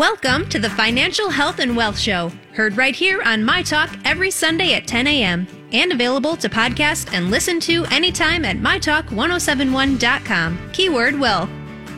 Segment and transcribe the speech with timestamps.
[0.00, 4.30] Welcome to the Financial Health and Wealth Show, heard right here on My Talk every
[4.30, 5.46] Sunday at 10 a.m.
[5.72, 10.70] and available to podcast and listen to anytime at mytalk1071.com.
[10.72, 11.50] Keyword will.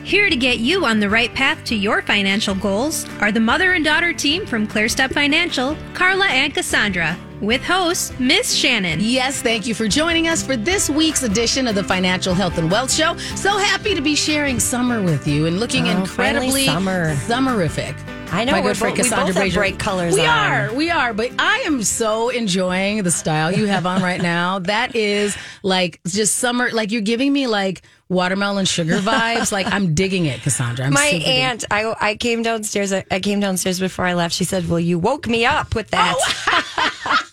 [0.03, 3.71] Here to get you on the right path to your financial goals are the mother
[3.71, 8.99] and daughter team from ClearStep Financial, Carla and Cassandra, with host Miss Shannon.
[9.01, 12.71] Yes, thank you for joining us for this week's edition of the Financial Health and
[12.71, 13.17] Wealth Show.
[13.35, 17.15] So happy to be sharing summer with you and looking Oh, incredibly summer.
[17.15, 17.95] summerific.
[18.31, 20.27] I know, My we're good friend we both Cassandra have bright colors We on.
[20.51, 21.13] are, we are.
[21.13, 24.57] But I am so enjoying the style you have on right now.
[24.59, 26.71] That is like just summer.
[26.71, 27.83] Like you're giving me like
[28.13, 29.51] watermelon sugar vibes.
[29.51, 30.85] like I'm digging it, Cassandra.
[30.85, 32.93] I'm My aunt, I, I came downstairs.
[32.93, 34.33] I, I came downstairs before I left.
[34.35, 36.15] She said, "Well, you woke me up with that."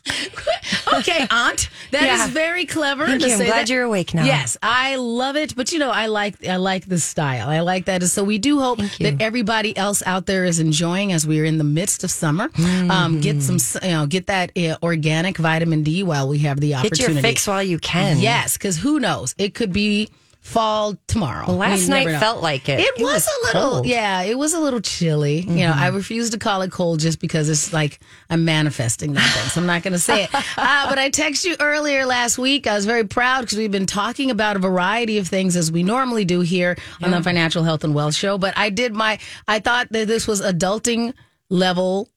[0.95, 1.69] okay, Aunt.
[1.91, 2.27] That is Yeah.
[2.29, 3.06] very clever.
[3.06, 3.34] Thank to you.
[3.34, 3.69] I'm glad that.
[3.69, 4.25] you're awake now.
[4.25, 5.55] Yes, I love it.
[5.56, 7.48] But you know, I like I like the style.
[7.48, 8.03] I like that.
[8.05, 11.59] So we do hope that everybody else out there is enjoying as we are in
[11.59, 12.51] the midst of summer.
[12.91, 16.75] Um, get some, you know, get that uh, organic vitamin D while we have the
[16.75, 17.06] opportunity.
[17.06, 18.19] Get your fix while you can.
[18.19, 19.34] Yes, because who knows?
[19.39, 20.09] It could be
[20.41, 21.46] fall tomorrow.
[21.46, 22.19] Well, last night know.
[22.19, 22.80] felt like it.
[22.80, 23.83] It, was, a little, cold.
[23.84, 23.91] Mm-hmm.
[23.91, 25.41] yeah, it was a little chilly.
[25.41, 29.34] You know, I refuse to call it cold just because it's like I'm manifesting that
[29.34, 29.48] thing.
[29.50, 30.30] So I'm not going to say it.
[30.56, 32.66] Uh, but I texted you earlier last week.
[32.66, 35.82] I was very proud because we've been talking about a variety of things as we
[35.82, 38.36] normally do here on the Financial Health and Wealth Show.
[38.36, 41.14] But I did my, I thought that this was adulting
[41.48, 42.08] level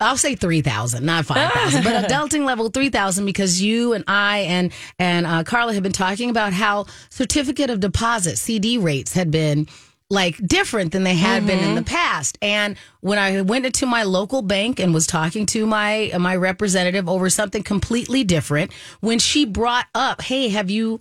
[0.00, 4.04] I'll say three thousand, not five thousand, but adulting level three thousand because you and
[4.06, 9.12] I and and uh, Carla have been talking about how certificate of deposit CD rates
[9.12, 9.68] had been
[10.10, 12.38] like different than they had been in the past.
[12.40, 17.08] And when I went into my local bank and was talking to my my representative
[17.08, 20.98] over something completely different, when she brought up, "Hey, have you?"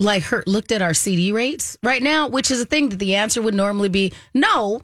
[0.00, 3.14] like her looked at our CD rates right now, which is a thing that the
[3.14, 4.82] answer would normally be no.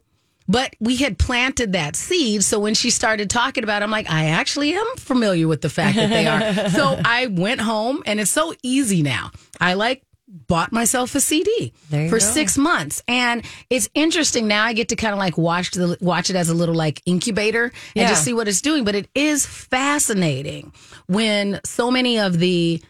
[0.50, 2.42] But we had planted that seed.
[2.42, 5.68] So when she started talking about it, I'm like, I actually am familiar with the
[5.70, 6.68] fact that they are.
[6.78, 9.30] so I went home and it's so easy now.
[9.60, 12.18] I like bought myself a CD for go.
[12.18, 13.02] six months.
[13.06, 14.64] And it's interesting now.
[14.64, 17.64] I get to kind of like watch the watch it as a little like incubator
[17.64, 18.08] and Yeah.
[18.08, 18.82] just see what it's doing.
[18.84, 20.72] But it is fascinating
[21.06, 22.82] when so many of the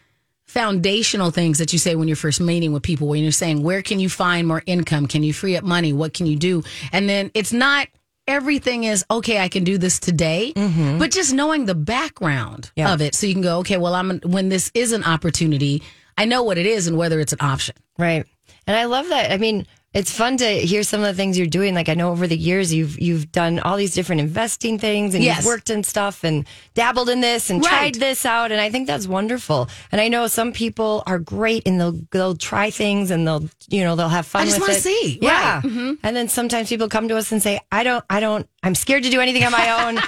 [0.51, 3.81] foundational things that you say when you're first meeting with people, when you're saying, where
[3.81, 5.07] can you find more income?
[5.07, 5.93] Can you free up money?
[5.93, 6.61] What can you do?
[6.91, 7.87] And then it's not
[8.27, 9.39] everything is okay.
[9.39, 10.51] I can do this today,
[10.99, 12.79] but just knowing the background Mm-hmm.
[12.81, 12.93] Yeah.
[12.93, 15.83] of it, so you can go, okay, well, I'm when this is an opportunity,
[16.17, 17.75] I know what it is and whether it's an option.
[17.97, 18.25] Right.
[18.67, 19.31] And I love that.
[19.31, 21.75] I mean, it's fun to hear some of the things you're doing.
[21.75, 25.23] Like I know over the years you've you've done all these different investing things and
[25.23, 25.37] Yes.
[25.37, 27.69] you've worked in stuff and dabbled in this and Right.
[27.69, 28.51] tried this out.
[28.53, 29.67] And I think that's wonderful.
[29.91, 33.83] And I know some people are great and they'll they'll try things and they'll you
[33.83, 35.19] know they'll have fun I just wanna see.
[35.21, 35.55] Yeah.
[35.55, 35.63] Right.
[35.65, 35.93] Mm-hmm.
[36.03, 39.03] And then sometimes people come to us and say, I don't I don't I'm scared
[39.03, 39.99] to do anything on my own.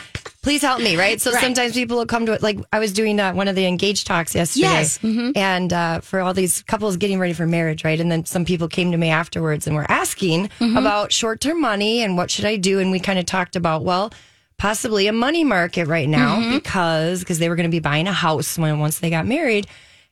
[0.43, 1.19] Please help me, right?
[1.19, 1.41] So Right.
[1.41, 2.43] sometimes people will come to it.
[2.43, 4.99] Like I was doing uh, one of the engaged talks yesterday, Yes.
[4.99, 5.31] Mm-hmm.
[5.35, 7.99] and uh, for all these couples getting ready for marriage, right?
[7.99, 10.77] And then some people came to me afterwards and were asking Mm-hmm.
[10.77, 12.79] about short term money and what should I do.
[12.79, 14.11] And we kind of talked about, well,
[14.57, 16.55] possibly a money market right now Mm-hmm.
[16.55, 19.65] because because they were going to be buying a house when once they got married,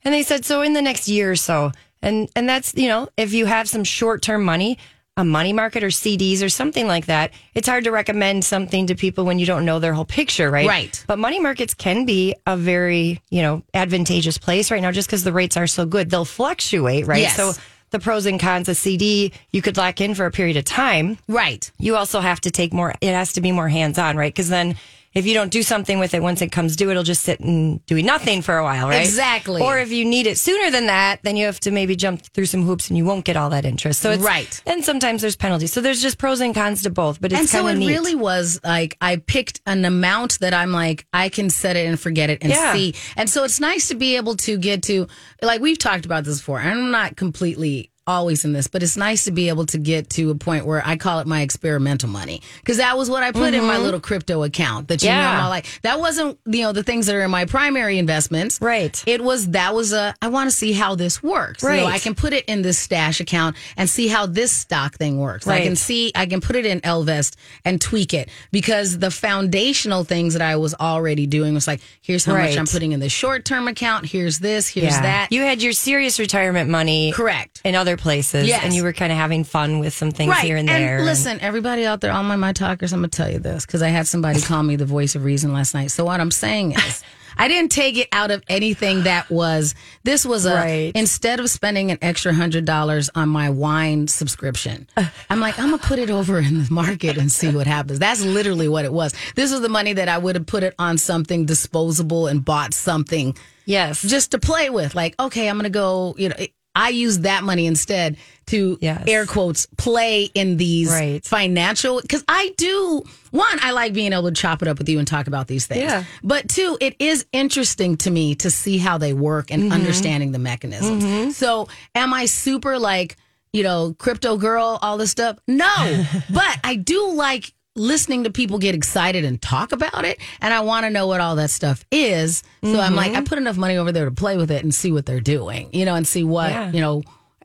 [0.04, 1.72] and they said so in the next year or so.
[2.02, 4.78] And and that's you know if you have some short term money.
[5.18, 7.32] A money market or CDs or something like that.
[7.54, 10.68] It's hard to recommend something to people when you don't know their whole picture, right?
[10.68, 11.04] Right.
[11.06, 15.26] But money markets can be a very, you know, advantageous place right now just because
[15.26, 16.10] the rates are so good.
[16.10, 17.24] They'll fluctuate, right?
[17.24, 17.36] Yes.
[17.36, 17.52] So
[17.90, 21.18] the pros and cons of CD, you could lock in for a period of time.
[21.28, 21.70] Right.
[21.78, 24.34] You also have to take more, it has to be more hands on, right?
[24.34, 24.78] Because then
[25.14, 27.86] if you don't do something with it once it comes due, it'll just sit and
[27.86, 29.02] doing nothing for a while, right?
[29.06, 29.62] Exactly.
[29.62, 32.46] Or if you need it sooner than that, then you have to maybe jump through
[32.46, 34.02] some hoops and you won't get all that interest.
[34.02, 34.62] So it's Right.
[34.66, 35.74] And sometimes there's penalties.
[35.74, 37.88] So there's just pros and cons to both, but it's and so it neat.
[37.90, 42.00] really was like I picked an amount that I'm like I can set it and
[42.00, 42.74] forget it and Yeah.
[42.74, 42.96] see.
[43.18, 45.08] And so it's nice to be able to get to
[45.42, 46.60] like we've talked about this before.
[46.60, 50.30] I'm not completely always in this, but it's nice to be able to get to
[50.32, 53.54] a point where I call it my experimental money because that was what I put
[53.54, 55.18] in my little crypto account that you Mm-hmm.
[55.20, 55.42] Yeah.
[55.44, 58.60] know like that wasn't you know the things that are in my primary investments.
[58.62, 59.02] Right.
[59.08, 61.64] It was that was a I want to see how this works.
[61.64, 61.94] You know, Right.
[61.96, 65.48] I can put it in this stash account and see how this stock thing works.
[65.48, 67.36] I can see I can put it in Ellevest
[67.66, 72.26] and tweak it because the foundational things that I was already doing was like, here's
[72.26, 72.50] how Right.
[72.50, 74.06] much I'm putting in the short term account.
[74.06, 74.68] Here's this.
[74.68, 75.32] Here's that.
[75.32, 77.62] You had your serious retirement money Correct.
[77.64, 78.62] in other places, Yes.
[78.64, 80.44] and you were kind of having fun with some things right.
[80.44, 80.98] here and there.
[80.98, 83.82] And listen, everybody out there, all my my talkers, I'm gonna tell you this because
[83.82, 85.92] I had somebody call me the voice of reason last night.
[85.92, 87.04] So what I'm saying is,
[87.38, 89.74] I didn't take it out of anything that was.
[90.04, 90.92] This was a Right.
[90.96, 94.86] instead of spending an extra hundred dollars on my wine subscription,
[95.30, 98.00] I'm like I'm gonna put it over in the market and see what happens.
[98.00, 99.14] That's literally what it was.
[99.36, 102.74] This was the money that I would have put it on something disposable and bought
[102.74, 104.02] something Yes.
[104.02, 104.96] just to play with.
[104.96, 106.36] Like, okay, I'm going to go, you know,
[106.76, 109.04] I use that money instead to Yes.
[109.08, 111.24] air quotes play in these Right.
[111.24, 115.00] financial because I do one, I like being able to chop it up with you
[115.00, 115.84] and talk about these things.
[115.84, 116.04] Yeah.
[116.24, 119.72] But two, it is interesting to me to see how they work and mm-hmm.
[119.74, 121.04] understanding the mechanisms.
[121.04, 121.30] Mm-hmm.
[121.32, 123.16] So am I super like,
[123.54, 125.38] you know, crypto girl, all this stuff?
[125.48, 126.06] No.
[126.30, 130.20] but I do like listening to people get excited and talk about it.
[130.42, 132.44] And I want to know what all that stuff is.
[132.64, 133.24] So I'm like, I mm-hmm.
[133.26, 135.86] put enough money over there to play with it and see what they're doing, you
[135.86, 136.72] know, and see what, Yeah.
[136.72, 137.04] you know,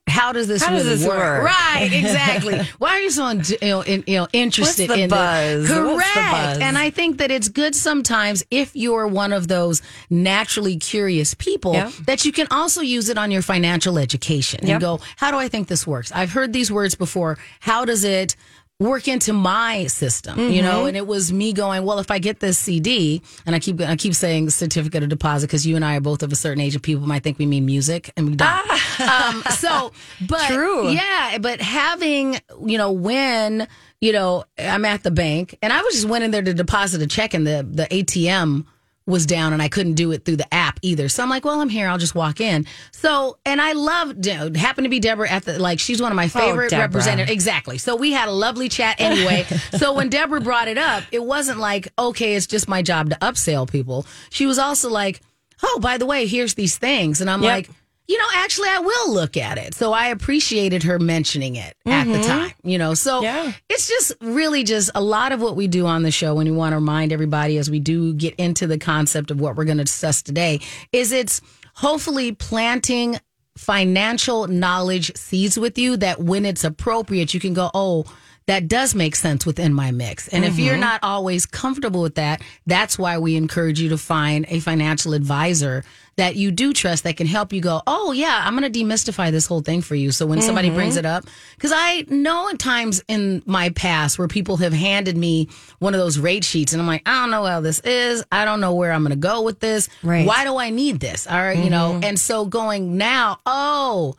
[0.09, 1.45] how does this How does this work?
[1.45, 2.61] Right, exactly.
[2.79, 5.67] Why are you so you know, in, you know interested in buzz?
[5.69, 5.85] Correct.
[5.85, 6.59] What's the buzz?
[6.59, 11.73] And I think that it's good sometimes if you're one of those naturally curious people
[11.73, 11.91] Yeah.
[12.07, 15.49] that you can also use it on your financial education and go, how do I
[15.49, 16.13] think this works?
[16.13, 17.37] I've heard these words before.
[17.59, 18.37] How does it
[18.79, 20.39] work into my system?
[20.51, 20.89] You know, Mm-hmm.
[20.89, 23.97] and it was me going, well, if I get this CD, and I keep I
[23.97, 26.75] keep saying certificate of deposit because you and I are both of a certain age,
[26.75, 29.01] and people might think we mean music, and we don't.
[29.01, 29.93] um, so,
[30.29, 30.47] but Ah.
[30.49, 30.91] True.
[30.91, 33.67] yeah, but having you know when
[34.01, 37.01] you know I'm at the bank, and I was just went in there to deposit
[37.03, 38.65] a check, and the the ATM
[39.07, 41.09] was down and I couldn't do it through the app either.
[41.09, 41.89] So I'm like, well, I'm here.
[41.89, 42.67] I'll just walk in.
[42.91, 46.11] So, and I love, you know, happened to be Deborah at the, like, she's one
[46.11, 46.87] of my oh, favorite Deborah.
[46.87, 47.31] representatives.
[47.31, 47.79] Exactly.
[47.79, 49.45] So we had a lovely chat anyway.
[49.79, 53.17] so when Deborah brought it up, it wasn't like, okay, it's just my job to
[53.17, 54.07] upsell people.
[54.31, 55.21] She was also like,
[55.63, 57.21] oh, by the way, here's these things.
[57.21, 57.53] And I'm Yep.
[57.53, 57.71] like,
[58.09, 59.75] you know, actually, I will look at it.
[59.75, 62.23] So I appreciated her mentioning it at the mm-hmm.
[62.23, 62.95] time, you know.
[62.95, 63.53] So Yeah.
[63.69, 66.53] it's just really just a lot of what we do on the show when we
[66.53, 69.79] want to remind everybody as we do get into the concept of what we're going
[69.79, 70.61] to discuss today
[70.93, 71.41] is it's
[71.75, 73.19] hopefully planting
[73.57, 78.05] financial knowledge seeds with you that when it's appropriate, you can go, oh,
[78.47, 80.29] that does make sense within my mix.
[80.29, 80.83] And if you're mm-hmm.
[80.83, 85.85] not always comfortable with that, that's why we encourage you to find a financial advisor
[86.17, 89.31] that you do trust that can help you go, oh, yeah, I'm going to demystify
[89.31, 90.11] this whole thing for you.
[90.11, 90.77] So when somebody mm-hmm.
[90.77, 91.27] brings it up,
[91.57, 95.49] because I know at times in my past where people have handed me
[95.79, 98.25] one of those rate sheets and I'm like, I don't know how this is.
[98.33, 99.91] I don't know where I'm going to go with this.
[100.03, 100.27] Right.
[100.27, 101.27] Why do I need this?
[101.27, 102.05] All right, you know, mm-hmm.
[102.05, 104.15] and so going now, oh,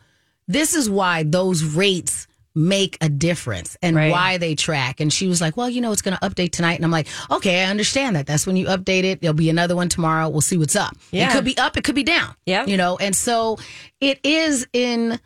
[0.46, 2.27] this is why those rates
[2.58, 4.10] make a difference and Right.
[4.10, 5.00] why they track.
[5.00, 6.74] And she was like, well, you know, it's going to update tonight.
[6.74, 8.26] And I'm like, okay, I understand that.
[8.26, 9.20] That's when you update it.
[9.20, 10.28] There'll be another one tomorrow.
[10.28, 10.96] We'll see what's up.
[11.12, 11.76] It could be up.
[11.76, 12.34] It could be down.
[12.46, 12.66] Yeah.
[12.66, 13.58] You know, and so
[14.00, 15.20] it is in,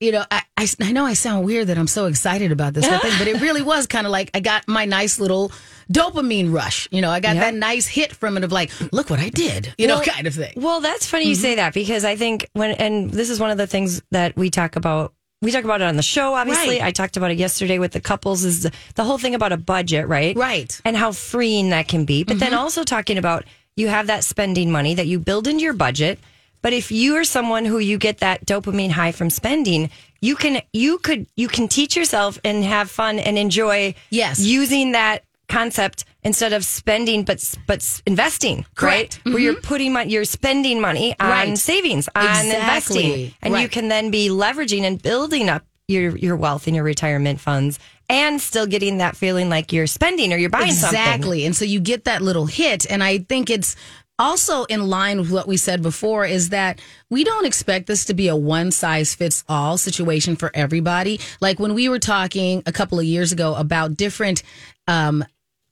[0.00, 2.86] you know, I, I, I know I sound weird that I'm so excited about this
[2.86, 5.52] whole thing, but it really was kind of like I got my nice little
[5.92, 6.88] dopamine rush.
[6.90, 7.42] You know, I got Yeah.
[7.50, 10.26] that nice hit from it of like, look what I did, you know, Well- kind
[10.26, 10.52] of thing.
[10.56, 11.42] Well, that's funny you mm-hmm.
[11.42, 14.50] say that because I think when, and this is one of the things that we
[14.50, 15.12] talk about.
[15.40, 16.78] We talk about it on the show, obviously.
[16.78, 16.82] Right.
[16.82, 19.56] I talked about it yesterday with the couples, is the, the whole thing about a
[19.56, 20.36] budget, right?
[20.36, 20.80] Right.
[20.84, 22.24] And how freeing that can be.
[22.24, 22.58] But then mm-hmm.
[22.58, 23.44] also talking about
[23.76, 26.18] you have that spending money that you build into your budget.
[26.60, 29.90] But if you are someone who you get that dopamine high from spending,
[30.20, 34.40] you can you could you can teach yourself and have fun and enjoy Yes.
[34.40, 39.20] using that concept instead of spending but but investing Correct.
[39.24, 39.32] right?
[39.34, 41.58] Where you're putting money you're spending money on Right.
[41.58, 42.54] savings on Exactly.
[42.56, 43.34] investing.
[43.42, 47.40] And you can then be leveraging and building up your your wealth in your retirement
[47.40, 47.78] funds
[48.10, 50.98] and still getting that feeling like you're spending or you're buying something.
[51.00, 51.44] Exactly.
[51.46, 52.90] And so you get that little hit.
[52.90, 53.74] And i think it's
[54.20, 58.14] also in line with what we said before is that we don't expect this to
[58.14, 61.20] be a one size fits all situation for everybody.
[61.40, 64.42] Like when we were talking a couple of years ago about different
[64.88, 65.24] um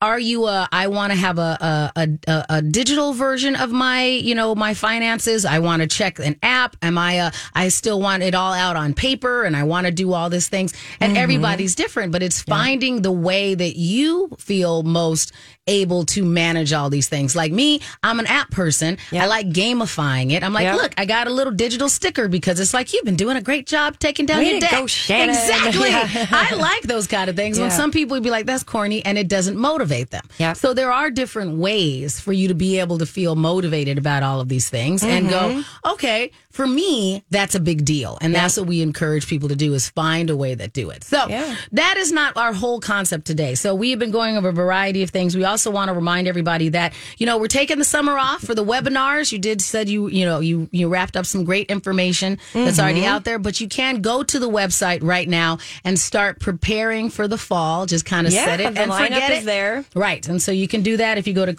[0.02, 4.04] are you a i want to have a, a a a digital version of my
[4.04, 5.44] you know my finances?
[5.44, 6.76] I want to check an app.
[6.82, 9.92] Am i a i still want it all out on paper and i want to
[9.92, 10.74] do all these things?
[11.00, 11.22] And mm-hmm.
[11.22, 15.32] everybody's different but it's finding the way that you feel most
[15.66, 20.30] able to manage all these things like me i'm an app person i like gamifying
[20.32, 20.76] it i'm like Yeah.
[20.76, 23.66] look i got a little digital sticker because it's like you've been doing a great
[23.66, 26.08] job taking down Way your debt go, exactly Yeah.
[26.30, 29.18] i like those kind of things when some people would be like that's corny and
[29.18, 30.52] it doesn't motivate them Yeah.
[30.52, 34.40] so there are different ways for you to be able to feel motivated about all
[34.40, 35.90] of these things and go, Mm-hmm.
[35.92, 38.16] okay, for me, that's a big deal.
[38.22, 41.04] And that's what we encourage people to do is find a way that do it.
[41.04, 41.54] So Yeah.
[41.72, 43.54] that is not our whole concept today.
[43.54, 45.36] So we have been going over a variety of things.
[45.36, 48.54] We also want to remind everybody that, you know, we're taking the summer off for
[48.54, 49.32] the webinars.
[49.32, 53.00] You did said you, you know, you, you wrapped up some great information that's already
[53.00, 53.08] Mm-hmm.
[53.08, 57.28] out there, but you can go to the website right now and start preparing for
[57.28, 57.86] the fall.
[57.86, 59.46] Just kind of Yeah, set it and forget is it.
[59.46, 59.82] there.
[59.82, 59.84] there.
[59.94, 60.26] Right.
[60.28, 61.52] And so you can do that if you go to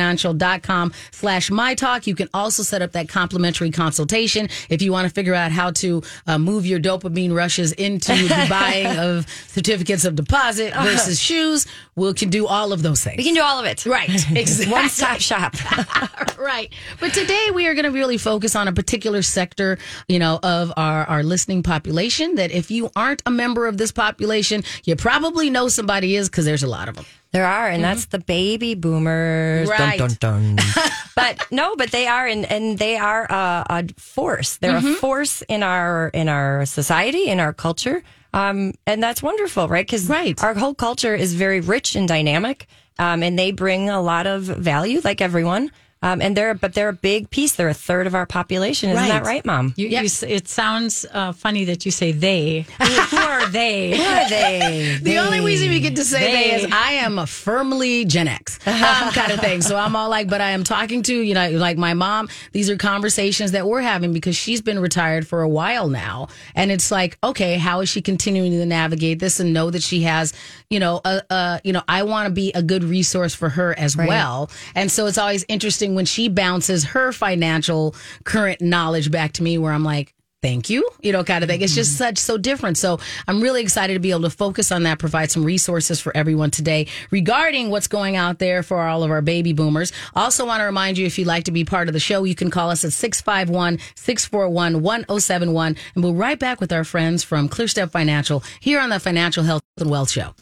[0.00, 2.06] clearstepfinancial.com slash my talk.
[2.06, 5.70] You can also set up that complimentary consultation if you want to figure out how
[5.72, 11.66] to uh, move your dopamine rushes into the buying of certificates of deposit versus shoes.
[11.94, 13.24] We can do all of those things.
[13.26, 13.84] We can do all of it.
[13.84, 14.08] Right.
[14.36, 14.72] Exactly.
[14.72, 15.54] One stop shop.
[16.38, 16.72] right.
[17.00, 20.72] But today we are going to really focus on a particular sector, you know, of
[20.76, 25.50] our, our listening population that if you aren't a member of this population, you probably
[25.50, 27.04] know somebody is because there's a lot of them.
[27.32, 29.68] There are, and that's the baby boomers.
[29.68, 29.98] Right.
[29.98, 30.58] dun, dun.
[31.16, 34.58] but no, but they are, and, and they are a, a force.
[34.58, 38.02] They're a force in our in our society, in our culture,
[38.32, 39.84] um, and that's wonderful, right?
[39.86, 40.40] Because Right.
[40.44, 44.42] our whole culture is very rich and dynamic, um, and they bring a lot of
[44.42, 45.70] value, like everyone.
[46.02, 47.56] Um, and they're, but they're a big piece.
[47.56, 48.90] They're a third of our population.
[48.90, 49.36] Isn't that Right.
[49.36, 49.72] right, Mom?
[49.76, 52.66] You, you, it sounds uh, funny that you say they.
[52.78, 53.90] Who, who are they?
[53.96, 54.98] Who are they?
[55.02, 56.32] The only reason we get to say They.
[56.50, 59.62] they is I am a firmly Gen X um, kind of thing.
[59.62, 62.28] So I'm all like, but I am talking to, you know, like my mom.
[62.52, 66.28] These are conversations that we're having because she's been retired for a while now.
[66.54, 70.02] And it's like, okay, how is she continuing to navigate this and know that she
[70.02, 70.34] has,
[70.68, 73.76] you know, a, a you know, I want to be a good resource for her
[73.78, 74.50] as well.
[74.74, 79.58] And so it's always interesting when she bounces her financial current knowledge back to me
[79.58, 81.60] where I'm like, thank you, you know, kind of thing.
[81.60, 82.04] It's just mm-hmm.
[82.04, 82.78] such so different.
[82.78, 86.16] So I'm really excited to be able to focus on that, provide some resources for
[86.16, 89.92] everyone today regarding what's going out there for all of our baby boomers.
[90.14, 92.34] Also want to remind you if you'd like to be part of the show, you
[92.34, 97.48] can call us at 651 641 1071 and we'll right back with our friends from
[97.48, 100.34] ClearStep Financial here on the Financial Health and Wealth Show.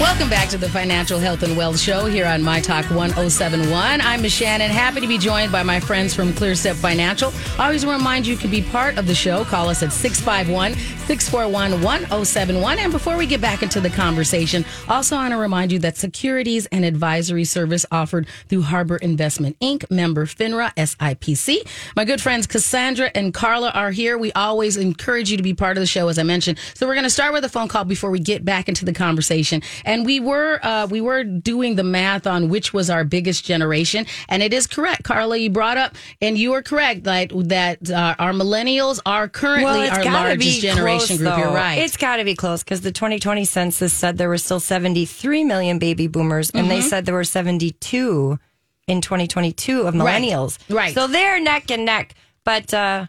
[0.00, 4.00] Welcome back to the Financial Health and Wealth Show here on My Talk 1071.
[4.00, 7.34] I'm Miss Shannon, happy to be joined by my friends from ClearStep Financial.
[7.58, 9.44] I always remind you, you can be part of the show.
[9.44, 10.72] Call us at 651
[11.06, 12.78] 641 1071.
[12.78, 16.64] And before we get back into the conversation, also want to remind you that securities
[16.66, 21.58] and advisory service offered through Harbor Investment Inc., member FINRA, SIPC.
[21.94, 24.16] My good friends Cassandra and Carla are here.
[24.16, 26.58] We always encourage you to be part of the show, as I mentioned.
[26.72, 28.94] So we're going to start with a phone call before we get back into the
[28.94, 29.60] conversation.
[29.90, 34.06] And we were uh, we were doing the math on which was our biggest generation,
[34.28, 35.36] and it is correct, Carla.
[35.36, 40.02] You brought up, and you are correct that that uh, our millennials are currently our
[40.04, 41.38] gotta largest generation close, group.
[41.38, 41.78] You're right.
[41.78, 45.78] It's got to be close because the 2020 census said there were still 73 million
[45.78, 46.68] baby boomers, and Mm-hmm.
[46.68, 48.38] they said there were 72
[48.86, 50.22] in 2022 of Right.
[50.22, 50.58] millennials.
[50.68, 50.94] Right.
[50.94, 52.14] So they're neck and neck.
[52.44, 53.06] But uh,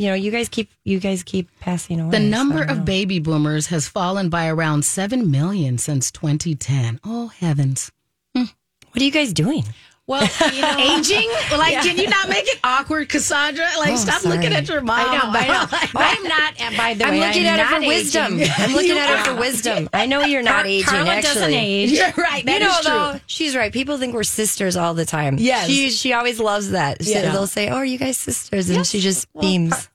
[0.00, 2.10] you know, you guys keep you guys keep passing away.
[2.10, 7.00] the number don't of baby boomers has fallen by around seven million since 2010.
[7.04, 7.92] Oh heavens!
[8.32, 8.48] What
[8.96, 9.64] are you guys doing?
[10.10, 11.30] Well, you know, Aging?
[11.56, 13.64] Like, can you not make it awkward, Cassandra?
[13.78, 14.36] Like, oh, stop sorry.
[14.36, 14.98] looking at your mom.
[14.98, 15.78] I know, I know.
[16.00, 17.10] I'm not, and by the way.
[17.10, 18.40] I'm way, looking I'm at her for wisdom.
[18.58, 19.88] I'm looking at her for wisdom.
[19.92, 20.84] I know you're not Car- aging.
[20.88, 21.90] Carla actually, doesn't age.
[21.92, 22.44] You're right.
[22.44, 22.90] You know, true.
[22.90, 23.72] though, she's right.
[23.72, 25.36] People think we're sisters all the time.
[25.38, 25.68] Yes.
[25.68, 27.04] she she always loves that.
[27.04, 27.30] So Yeah.
[27.30, 29.88] They'll say, "Oh, are you guys sisters?" And she just beams.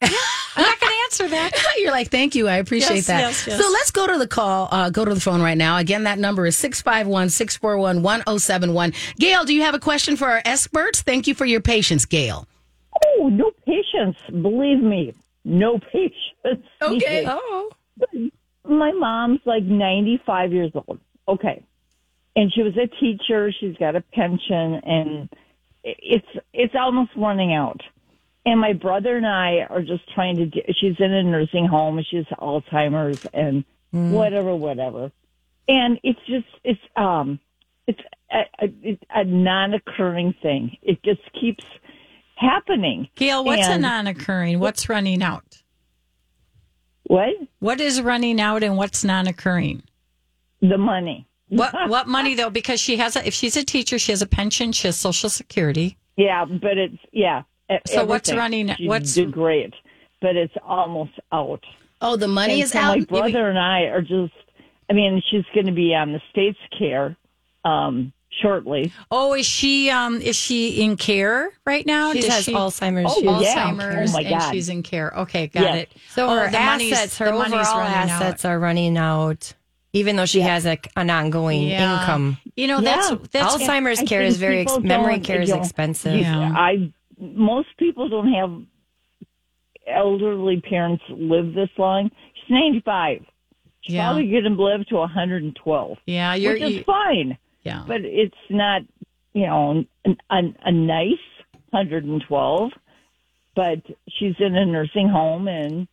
[0.55, 1.51] I'm not going to answer that.
[1.77, 2.47] You're like, thank you.
[2.47, 3.19] I appreciate Yes, that.
[3.19, 3.59] yes, yes.
[3.61, 5.77] So let's go to the call, uh, go to the phone right now.
[5.77, 8.93] Again, that number is 651 641 1071.
[9.19, 11.01] Gail, do you have a question for our experts?
[11.01, 12.47] Thank you for your patience, Gail.
[13.19, 14.17] Oh, no patience.
[14.29, 16.65] Believe me, no patience.
[16.81, 17.25] Okay.
[17.27, 17.71] Oh,
[18.63, 20.99] My mom's like 95 years old.
[21.27, 21.63] Okay.
[22.35, 23.51] And she was a teacher.
[23.59, 25.29] She's got a pension and
[25.83, 27.81] it's, it's almost running out.
[28.45, 31.99] And my brother and I are just trying to, do, she's in a nursing home.
[32.09, 35.11] She has Alzheimer's and whatever, whatever.
[35.67, 37.39] And it's just, it's, um,
[37.87, 37.99] it's
[38.31, 40.77] a, a, a non-occurring thing.
[40.83, 41.63] It just keeps
[42.35, 43.09] happening.
[43.15, 44.59] Gail, what's a non occurring?
[44.59, 45.63] What's running out?
[47.03, 47.35] What?
[47.59, 49.83] What is running out and what's non occurring?
[50.61, 51.27] The money.
[51.49, 52.49] What what money though?
[52.49, 55.29] Because she has a if she's a teacher, she has a pension, she has social
[55.29, 55.97] security.
[56.17, 57.43] Yeah, but it's yeah.
[57.87, 59.73] So what's running- She what's- did great,
[60.21, 61.63] but it's almost out.
[62.01, 62.97] Oh, the money And is so out.
[62.99, 64.33] my brother and I are just.
[64.89, 67.15] I mean, she's going to be on the state's care
[67.63, 68.91] um, shortly.
[69.09, 72.13] Oh, is she um is she in care right now?
[72.13, 73.11] she Does has she- Alzheimer's.
[73.15, 73.71] Oh, She's- yeah.
[73.71, 74.51] Alzheimer's Oh, my and God.
[74.51, 75.11] she's in care.
[75.21, 75.75] Okay, got Yes.
[75.77, 75.89] it.
[76.09, 78.21] So Oh, her the money's- assets, her the money's overall running out.
[78.21, 79.53] assets are running out,
[79.93, 81.99] even though she has a, an ongoing Yeah.
[82.01, 82.37] income.
[82.55, 83.17] You know, that's Yeah.
[83.31, 86.13] that's Alzheimer's care is very ex- memory care is expensive.
[86.13, 86.77] you- Yeah.
[87.21, 88.51] I most people don't have
[89.87, 92.09] elderly parents live this long.
[92.33, 93.23] She's ninety five.
[93.81, 94.07] She's Yeah.
[94.07, 97.37] probably going to live to one hundred and twelve, Yeah, you're which is you, fine.
[97.63, 97.83] yeah.
[97.87, 98.81] but it's not,
[99.33, 101.19] you know, an, an, a nice
[101.69, 102.71] 112.
[103.55, 105.87] But she's in a nursing home, and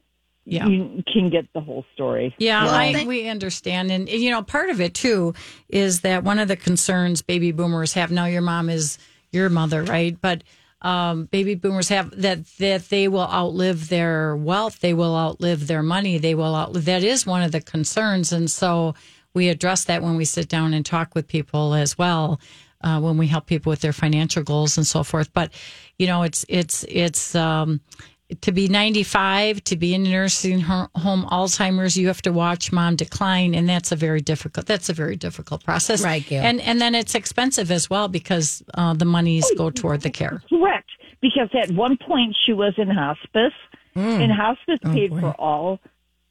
[0.47, 0.67] Yeah.
[0.67, 2.35] you can get the whole story.
[2.39, 3.93] Yeah, Well, I, we understand.
[3.93, 5.35] And, you know, part of it too
[5.69, 8.99] is that one of the concerns baby boomers have now, your mom is
[9.33, 10.19] your mother, right?
[10.21, 10.43] But
[10.83, 15.83] um, baby boomers have that, that they will outlive their wealth, they will outlive their
[15.83, 16.85] money, they will outlive.
[16.85, 18.33] That is one of the concerns.
[18.33, 18.95] And so
[19.33, 22.41] we address that when we sit down and talk with people as well.
[22.85, 25.53] Uh, when we help people with their financial goals and so forth, but
[26.01, 27.81] you know, it's it's it's um,
[28.41, 30.89] to be 95 to be in a nursing home
[31.31, 35.17] alzheimer's you have to watch mom decline and that's a very difficult that's a very
[35.17, 36.43] difficult process Right, Gail.
[36.43, 40.43] and and then it's expensive as well because uh, the monies go toward the care
[40.49, 40.89] Correct.
[41.21, 43.53] Because at one point she was in hospice,
[43.95, 45.79] and hospice paid for all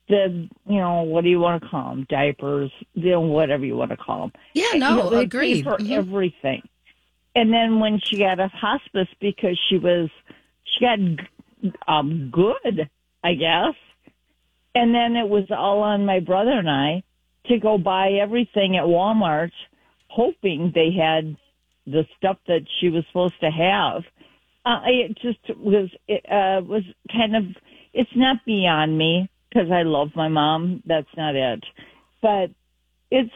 [0.08, 2.06] the, you know, what do you want to call them?
[2.10, 4.32] Diapers, you know, whatever you want to call them.
[4.52, 5.54] Yeah, no, they agreed.
[5.54, 5.92] Paid for Mhm.
[5.96, 6.68] everything.
[7.34, 10.10] And then when she got a hospice because she was,
[10.64, 10.98] she got
[11.86, 12.88] um, good,
[13.22, 13.74] I guess.
[14.74, 17.02] And then it was all on my brother and I
[17.46, 19.50] to go buy everything at Walmart,
[20.08, 21.36] hoping they had
[21.86, 24.02] the stuff that she was supposed to have.
[24.64, 27.42] Uh, it just was it uh, was kind of
[27.92, 30.82] it's not beyond me because I love my mom.
[30.86, 31.64] That's not it,
[32.20, 32.50] but
[33.10, 33.32] it's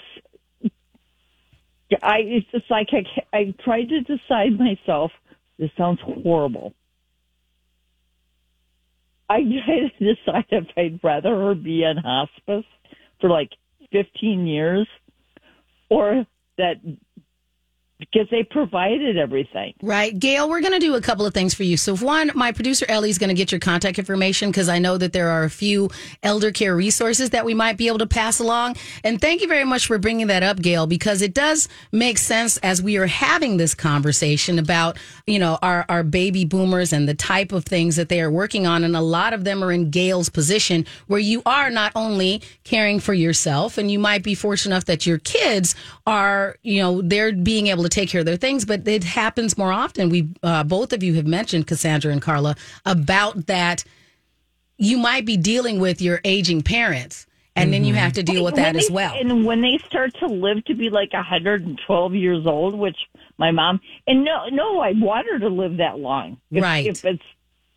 [2.03, 5.11] I it's just like I I tried to decide myself.
[5.59, 6.75] This sounds horrible.
[9.29, 12.65] I tried to decide if I'd rather her be in hospice
[13.21, 13.51] for like
[13.93, 14.89] 15 years
[15.89, 16.27] or
[16.59, 16.77] that
[17.99, 19.73] because they provided everything.
[19.81, 20.17] Right.
[20.19, 21.77] Gail, we're going to do a couple of things for you.
[21.77, 24.99] So, one, my producer Ellie is going to get your contact information because I know
[24.99, 25.91] that there are a few
[26.23, 28.77] elder care resources that we might be able to pass along.
[29.03, 32.59] And thank you very much for bringing that up, Gail, because it does make sense
[32.59, 37.15] as we are having this conversation about, you know, our, our baby boomers and the
[37.15, 38.85] type of things that they are working on.
[38.85, 43.01] And a lot of them are in Gail's position where you are not only caring
[43.01, 45.75] for yourself and you might be fortunate enough that your kids
[46.07, 49.57] are, you know, they're being able to take care of their things, but it happens
[49.57, 50.09] more often.
[50.09, 53.85] We, uh, both of you have mentioned, Cassandra and Carla, about that
[54.79, 57.27] you might be dealing with your aging parents
[57.57, 59.17] and then you have to deal with that they- as well.
[59.19, 62.97] And when they start to live to be like 112 years old, which
[63.39, 66.39] my mom, and no, no, I want her to live that long.
[66.51, 66.87] If, Right.
[66.87, 67.25] If it's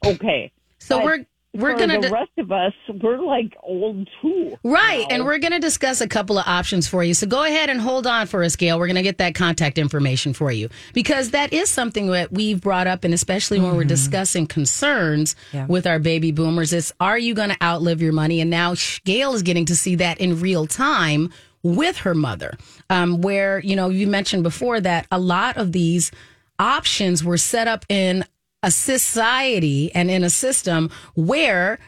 [0.06, 0.52] okay.
[0.80, 2.14] So But we're, we're for going the to.
[2.14, 4.56] rest of us, we're like old too.
[4.64, 5.06] Right.
[5.10, 5.16] now.
[5.16, 7.14] And we're going to discuss a couple of options for you.
[7.16, 8.78] So go ahead and hold on for us, Gail.
[8.78, 12.62] We're going to get that contact information for you because that is something that we've
[12.62, 13.04] brought up.
[13.04, 15.66] And especially when we're discussing concerns Yeah.
[15.66, 18.42] with our baby boomers, it's are you going to outlive your money?
[18.42, 21.32] And now Gail is getting to see that in real time
[21.64, 22.58] with her mother,
[22.90, 26.12] um, where, you know, you mentioned before that a lot of these
[26.58, 28.24] options were set up in
[28.64, 31.80] a society and in a system where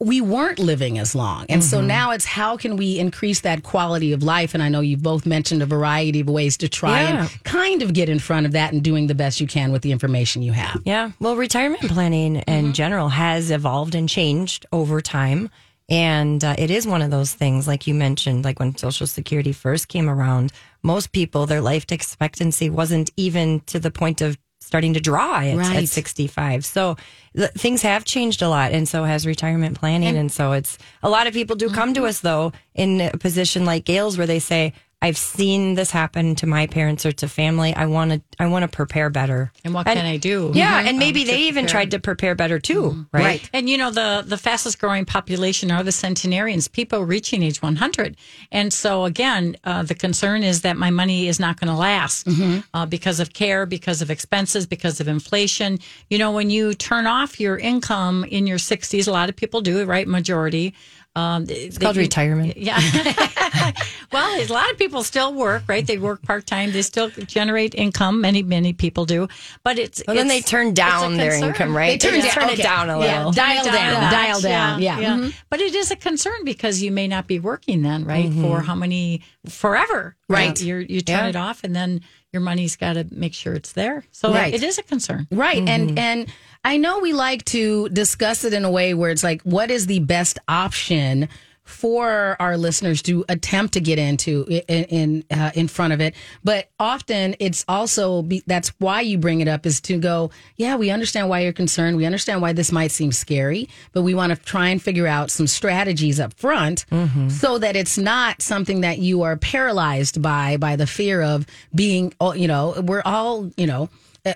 [0.00, 1.46] we weren't living as long.
[1.48, 4.52] And so now it's how can we increase that quality of life?
[4.52, 7.20] And I know you've both mentioned a variety of ways to try Yeah.
[7.22, 9.82] and kind of get in front of that and doing the best you can with
[9.82, 10.82] the information you have.
[10.84, 11.12] Yeah.
[11.20, 15.48] Well, retirement planning in general has evolved and changed over time.
[15.88, 19.52] And uh, it is one of those things, like you mentioned, like when Social Security
[19.52, 20.50] first came around,
[20.82, 25.56] most people, their life expectancy wasn't even to the point of starting to draw at,
[25.56, 25.76] Right.
[25.76, 26.64] at 65.
[26.64, 26.96] So
[27.36, 28.72] th- things have changed a lot.
[28.72, 30.16] And so has retirement planning.
[30.16, 32.08] And, so it's a lot of people do come to mm-hmm.
[32.08, 34.72] us, though, in a position like Gail's where they say,
[35.04, 37.74] I've seen this happen to my parents or to family.
[37.74, 39.52] I want to, I want to prepare better.
[39.64, 41.68] and what can i do Yeah, and maybe Um, they even prepare.
[41.74, 43.24] tried to prepare better too, right?
[43.30, 43.50] Right.
[43.52, 48.16] And you know the the fastest growing population are the centenarians, people reaching age 100.
[48.58, 52.26] And so again, uh, the concern is that my money is not going to last
[52.74, 55.78] uh, because of care, because of expenses, because of inflation.
[56.10, 59.60] You know, when you turn off your income in your 60s, a lot of people
[59.60, 60.06] do it, right?
[60.08, 60.66] Majority.
[61.16, 62.56] Um, It's called retirement.
[62.68, 62.80] yeah.
[64.12, 65.86] well, a lot of people still work, right?
[65.86, 66.72] They work part time.
[66.72, 68.20] They still generate income.
[68.20, 69.28] Many, many people do.
[69.62, 72.00] But it's Well, then they turn down their income, right?
[72.00, 72.62] They turn just down- turn it okay.
[72.64, 73.16] down a Yeah.
[73.18, 73.32] little.
[73.32, 74.98] Dial Turn it down, dial down, yeah.
[74.98, 75.30] yeah.
[75.50, 78.26] But it is a concern because you may not be working then, right?
[78.30, 78.42] Mm-hmm.
[78.42, 80.58] For how many forever, Right.
[80.60, 81.28] You you turn Yeah.
[81.28, 82.00] it off, and then
[82.34, 84.04] your money's got to make sure it's there.
[84.12, 84.52] So Right.
[84.52, 85.26] it is a concern.
[85.30, 85.56] Right.
[85.58, 85.68] Mm-hmm.
[85.68, 86.32] And and
[86.64, 89.86] I know we like to discuss it in a way where it's like what is
[89.86, 91.28] the best option
[91.64, 96.14] for our listeners to attempt to get into in in, uh, in front of it.
[96.42, 100.76] But often it's also be, that's why you bring it up is to go yeah
[100.76, 101.96] we understand why you're concerned.
[101.96, 105.30] We understand why this might seem scary but we want to try and figure out
[105.30, 106.84] some strategies up front
[107.30, 112.12] so that it's not something that you are paralyzed by by the fear of being
[112.20, 113.88] oh, you know we're all you know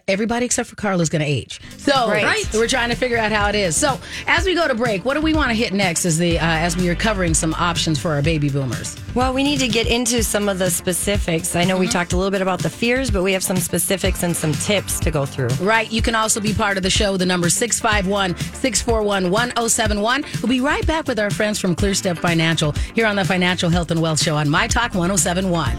[0.06, 1.60] everybody except for Carla is going to age.
[1.78, 2.44] So Right.
[2.52, 3.74] we're trying to figure out how it is.
[3.74, 6.04] So as we go to break, what do we want to hit next?
[6.04, 8.96] As the uh, as we are covering some options for our baby boomers.
[9.14, 11.56] Well, we need to get into some of the specifics.
[11.56, 14.22] I know we talked a little bit about the fears, but we have some specifics
[14.22, 15.48] and some tips to go through.
[15.60, 15.90] Right.
[15.90, 17.16] You can also be part of the show.
[17.16, 20.24] The number 651 641 1071.
[20.42, 23.90] We'll be right back with our friends from ClearStep Financial here on the Financial Health
[23.90, 25.76] and Wealth Show on My Talk 1071.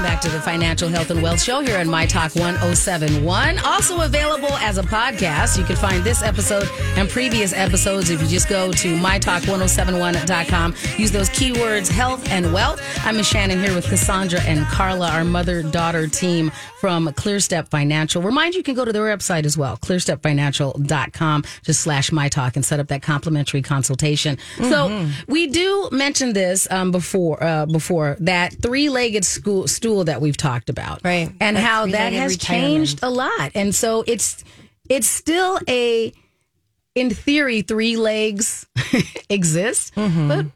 [0.00, 3.58] Welcome back to the Financial Health and Wealth Show here on My Talk 1071.
[3.58, 5.58] Also available as a podcast.
[5.58, 10.74] You can find this episode and previous episodes if you just go to mytalk1071.com.
[10.96, 12.80] Use those keywords health and wealth.
[13.04, 18.22] I'm Miss Shannon here with Cassandra and Carla, our mother daughter team from ClearStep Financial.
[18.22, 22.56] Remind you, you can go to their website as well, clearstepfinancial.com, just slash my talk
[22.56, 24.38] and set up that complimentary consultation.
[24.58, 30.36] So we do mention this um, before, uh, before that three-legged school, stool that we've
[30.36, 31.00] talked about.
[31.04, 31.30] Right.
[31.40, 32.70] And That how that has retirement.
[32.72, 33.52] changed a lot.
[33.54, 34.42] And so it's,
[34.88, 36.12] it's still a,
[36.94, 38.66] in theory, three legs
[39.28, 40.46] exist, but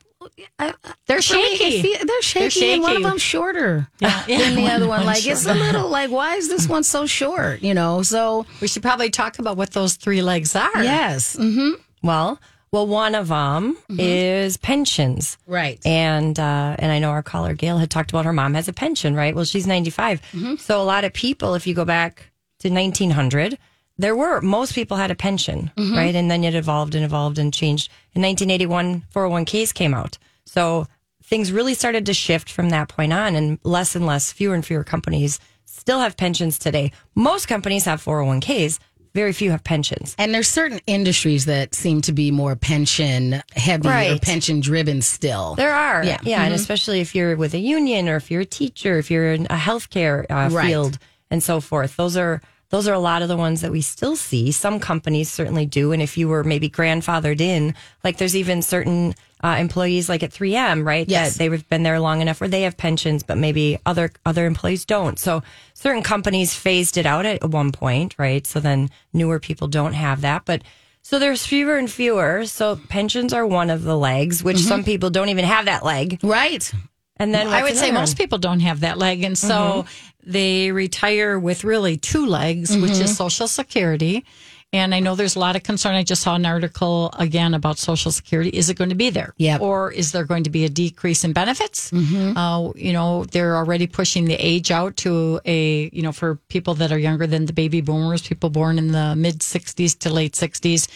[0.58, 0.74] I,
[1.06, 2.04] They're for me, it shaky.
[2.04, 3.08] they're shaky, and one of shaky.
[3.08, 4.22] them's shorter Yeah.
[4.26, 5.04] than the other one.
[5.06, 7.62] Like it's a little like, why is this one so short?
[7.62, 10.82] You know, so We should probably talk about what those three legs are.
[10.82, 12.40] yes, hmm Well,
[12.72, 15.38] well, one of them is pensions.
[15.46, 18.66] right, And uh, and I know our caller Gail had talked about her mom has
[18.66, 19.32] a pension, right?
[19.34, 20.20] Well, she's 95.
[20.58, 23.56] So a lot of people, if you go back to 1900,
[23.98, 26.14] there were most people had a pension, right?
[26.14, 27.90] And then it evolved and evolved and changed.
[28.14, 30.18] In 1981, 401ks came out.
[30.46, 30.86] So
[31.22, 34.64] things really started to shift from that point on, and less and less, fewer and
[34.64, 36.92] fewer companies still have pensions today.
[37.14, 38.78] Most companies have 401ks.
[39.14, 40.16] Very few have pensions.
[40.18, 44.20] and there's certain industries that seem to be more pension heavy or Right.
[44.20, 45.54] pension driven still.
[45.54, 46.18] There are, Yeah.
[46.24, 49.32] yeah, and especially if you're with a union or if you're a teacher, if you're
[49.32, 50.66] in a healthcare uh, Right.
[50.66, 50.98] field,
[51.30, 51.96] and so forth.
[51.96, 52.42] Those are
[52.74, 54.50] those are a lot of the ones that we still see.
[54.50, 59.14] Some companies certainly do, and if you were maybe grandfathered in, like there's even certain
[59.44, 61.08] uh, employees, like at 3M, right?
[61.08, 61.34] Yes.
[61.34, 64.84] that they've been there long enough where they have pensions, but maybe other other employees
[64.84, 65.20] don't.
[65.20, 68.44] So certain companies phased it out at one point, right?
[68.44, 70.62] So then newer people don't have that, but.
[71.06, 72.46] So there's fewer and fewer.
[72.46, 76.18] So pensions are one of the legs, which some people don't even have that leg.
[76.22, 76.72] right.
[77.16, 79.22] And then I would say most people don't have that leg.
[79.22, 80.30] And so mm-hmm.
[80.30, 83.08] they retire with really two legs, which is mm-hmm.
[83.08, 84.24] Social Security.
[84.72, 85.94] And I know there's a lot of concern.
[85.94, 88.50] I just saw an article again about Social Security.
[88.50, 89.32] Is it going to be there?
[89.36, 89.60] Yep.
[89.60, 91.92] Or is there going to be a decrease in benefits?
[91.92, 92.36] Mm-hmm.
[92.36, 96.74] Uh, you know, they're already pushing the age out to a, you know, for people
[96.74, 100.32] that are younger than the baby boomers, people born in the mid 60s to late
[100.32, 100.88] 60s.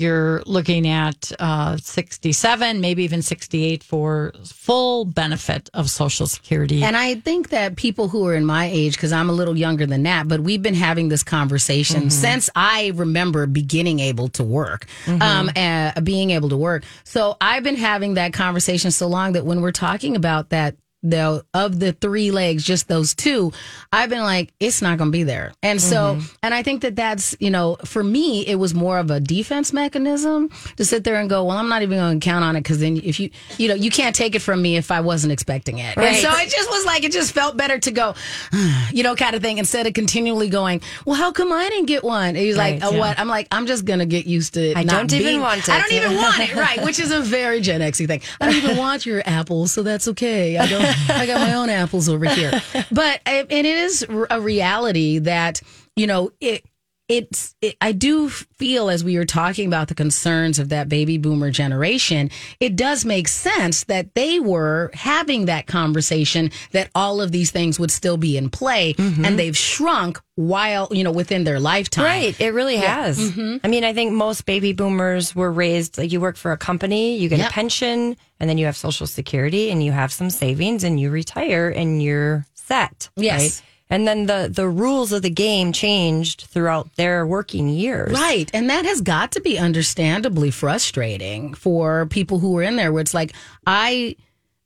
[0.00, 6.82] You're looking at uh, 67, maybe even 68 for full benefit of Social Security.
[6.82, 9.84] And I think that people who are in my age, because I'm a little younger
[9.84, 14.86] than that, but we've been having this conversation since I remember beginning able to work,
[15.06, 16.84] um, uh, being able to work.
[17.04, 21.44] So I've been having that conversation so long that when we're talking about that, the
[21.54, 23.52] of the three legs, just those two,
[23.92, 25.52] I've been like, it's not going to be there.
[25.62, 26.26] And so, mm-hmm.
[26.42, 29.72] and I think that that's, you know, for me, it was more of a defense
[29.72, 32.60] mechanism to sit there and go, well, I'm not even going to count on it
[32.60, 35.32] because then if you, you know, you can't take it from me if I wasn't
[35.32, 35.96] expecting it.
[35.96, 36.16] And Right.
[36.16, 38.14] so it just was like, it just felt better to go,
[38.92, 42.04] you know, kind of thing, instead of continually going, well, how come I didn't get
[42.04, 42.28] one?
[42.28, 43.00] And he's Right, uh, like, oh, yeah.
[43.00, 43.18] what?
[43.18, 44.76] I'm like, I'm just going to get used to it.
[44.76, 45.80] I not don't even being- want I it.
[45.82, 46.50] don't even want it.
[46.60, 46.84] Right.
[46.84, 48.20] Which is a very Gen Xy thing.
[48.40, 49.72] I don't even want your apples.
[49.72, 50.58] So that's okay.
[50.58, 52.52] I don't, I got my own apples over here.
[52.92, 55.60] But, and it is a reality that,
[55.96, 56.64] you know, it,
[57.10, 61.18] it's it, i do feel as we were talking about the concerns of that baby
[61.18, 67.32] boomer generation it does make sense that they were having that conversation that all of
[67.32, 69.24] these things would still be in play mm-hmm.
[69.24, 73.18] and they've shrunk while you know within their lifetime Right, it really has.
[73.18, 73.58] Mm-hmm.
[73.62, 77.18] I mean, I think most baby boomers were raised like you work for a company,
[77.18, 77.50] you get Yep.
[77.50, 81.10] a pension, and then you have Social Security, and you have some savings, and you
[81.10, 83.10] retire, and you're set.
[83.16, 83.40] Yes.
[83.40, 83.62] right?
[83.90, 88.12] And then the the rules of the game changed throughout their working years.
[88.12, 88.48] Right.
[88.54, 93.02] And that has got to be understandably frustrating for people who are in there where
[93.02, 93.34] it's like,
[93.66, 94.16] I,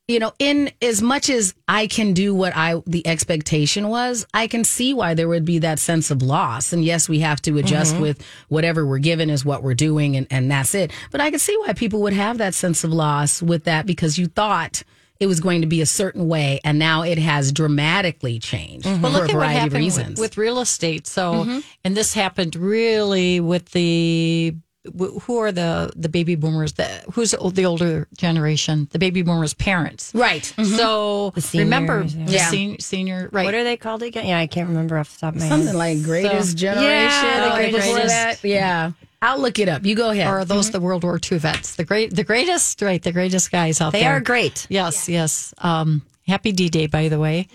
[0.07, 4.47] you know, in as much as I can do what I, the expectation was, I
[4.47, 6.75] can see why there would be that sense of loss.
[6.75, 8.03] And yes, we have to adjust mm-hmm.
[8.03, 10.93] with whatever we're given is what we're doing and, and that's it.
[11.11, 14.19] But I can see why people would have that sense of loss with that because
[14.19, 14.83] you thought,
[15.25, 19.01] it was going to be a certain way, and now it has dramatically changed But
[19.01, 20.09] for look a at what variety of happened reasons.
[20.11, 21.07] with, with real estate.
[21.07, 21.59] So, mm-hmm.
[21.83, 24.55] and this happened really with the
[24.99, 26.75] who are the the baby boomers?
[26.75, 26.85] The,
[27.15, 28.87] who's the older generation?
[28.93, 30.45] The baby boomers' parents, Right.
[30.45, 31.57] So mm-hmm.
[31.57, 32.51] The remember, seniors, the yeah.
[32.51, 33.47] sen- senior, right?
[33.47, 34.27] What are they called again?
[34.27, 35.57] Yeah, I can't remember off the top of my head.
[35.57, 36.89] Something like greatest generation.
[36.91, 38.45] Yeah, the greatest- before that.
[38.45, 38.93] Yeah.
[39.25, 39.85] I'll look it up.
[39.87, 40.27] You go ahead.
[40.27, 41.77] or are those the World War II vets?
[41.77, 43.03] The great, the greatest, right?
[43.03, 44.11] The greatest guys out They there.
[44.11, 44.67] They are great.
[44.69, 45.55] Yes, yes.
[45.59, 47.49] Um, happy D Day, by the way.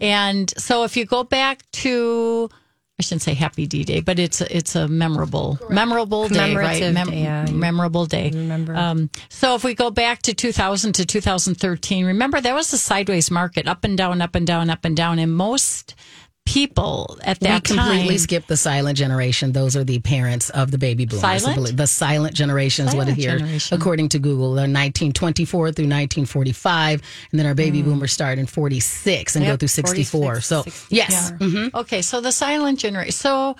[0.00, 2.50] And so, if you go back to,
[2.98, 6.82] I shouldn't say Happy D Day, but it's a, it's a memorable, memorable day, right?
[6.82, 7.46] Commemorative day, yeah.
[7.50, 8.30] Memorable day.
[8.30, 8.74] remember.
[8.74, 13.30] Um, so, if we go back to 2000 to 2013, remember there was a sideways
[13.30, 15.94] market, up and down, up and down, up and down, and most
[16.44, 18.18] people at that we that completely time.
[18.18, 19.52] skipped the silent generation.
[19.52, 21.42] Those are the parents of the baby boomers.
[21.42, 21.76] Silent?
[21.76, 23.76] The silent generation is what it here, generation.
[23.78, 24.48] according to Google.
[24.54, 27.90] They're 1924 through 1945, and then our baby Hmm.
[27.90, 30.20] boomers start in 46 and go through 64.
[30.40, 30.96] 46, so 60.
[30.96, 31.74] yes, Mhm.
[31.74, 33.12] Okay, so the silent generation.
[33.12, 33.56] So,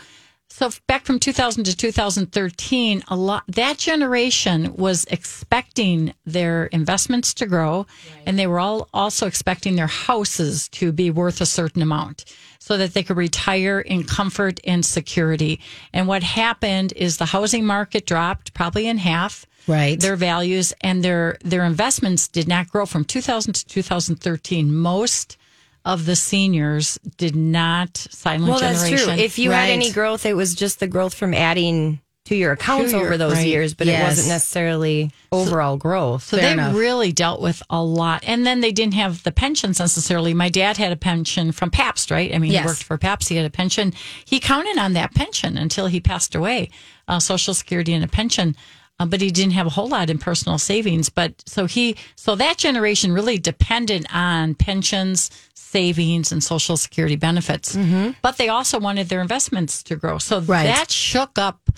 [0.51, 7.47] so back from 2000 to 2013, a lot that generation was expecting their investments to
[7.47, 7.87] grow,
[8.27, 12.25] and they were all also expecting their houses to be worth a certain amount,
[12.62, 15.59] so that they could retire in comfort and security.
[15.92, 19.98] And what happened is the housing market dropped probably in half right.
[19.98, 25.37] their values and their their investments did not grow from 2000 to 2013 most
[25.85, 29.12] of the seniors did not silent Well, that's true.
[29.12, 32.93] If you had any growth, it was just the growth from adding to your accounts
[32.93, 33.47] To your- over those right.
[33.47, 36.23] years, but it wasn't necessarily overall growth.
[36.25, 36.77] so Fair they enough.
[36.77, 40.77] really dealt with a lot and then they didn't have the pensions necessarily my dad
[40.77, 42.63] had a pension from pabst right i mean Yes.
[42.63, 43.93] he worked for pabst he had a pension
[44.27, 46.69] he counted on that pension until he passed away
[47.09, 48.55] uh, social security and a pension
[49.01, 52.35] uh, but he didn't have a whole lot in personal savings but so he so
[52.37, 57.75] that generation really depended on pensions savings and social security benefits
[58.21, 60.65] but they also wanted their investments to grow so Right.
[60.67, 61.71] that shook up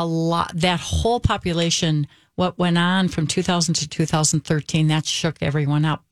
[0.00, 5.84] a lot that whole population what went on from 2000 to 2013 that shook everyone
[5.84, 6.04] up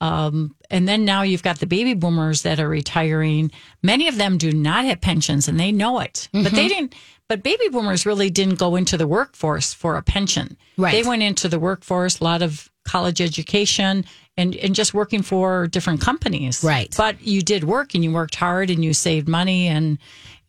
[0.00, 3.50] um, and then now you've got the baby boomers that are retiring
[3.82, 6.56] many of them do not have pensions and they know it but Mm-hmm.
[6.56, 6.94] they didn't
[7.28, 10.92] but baby boomers really didn't go into the workforce for a pension Right.
[10.92, 14.04] they went into the workforce a lot of college education
[14.36, 16.92] and, and just working for different companies Right.
[16.96, 19.98] but you did work and you worked hard and you saved money and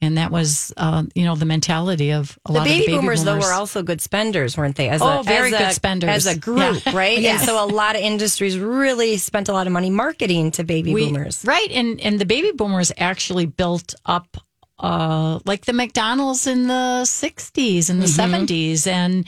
[0.05, 2.85] and that was uh, you know the mentality of a The lot baby, of the
[2.93, 4.87] baby boomers, though, were also good spenders, weren't they?
[4.89, 6.09] As Oh, a, very as good a- spenders.
[6.09, 6.95] As a group, Yeah.
[6.95, 7.19] right?
[7.19, 7.39] Yes.
[7.41, 10.93] And so a lot of industries really spent a lot of money marketing to baby
[10.93, 11.43] We- boomers.
[11.45, 11.69] Right.
[11.71, 14.37] And and the baby boomers actually built up
[14.79, 18.43] uh like the McDonald's in the 60s and the Mm-hmm.
[18.45, 19.25] 70s and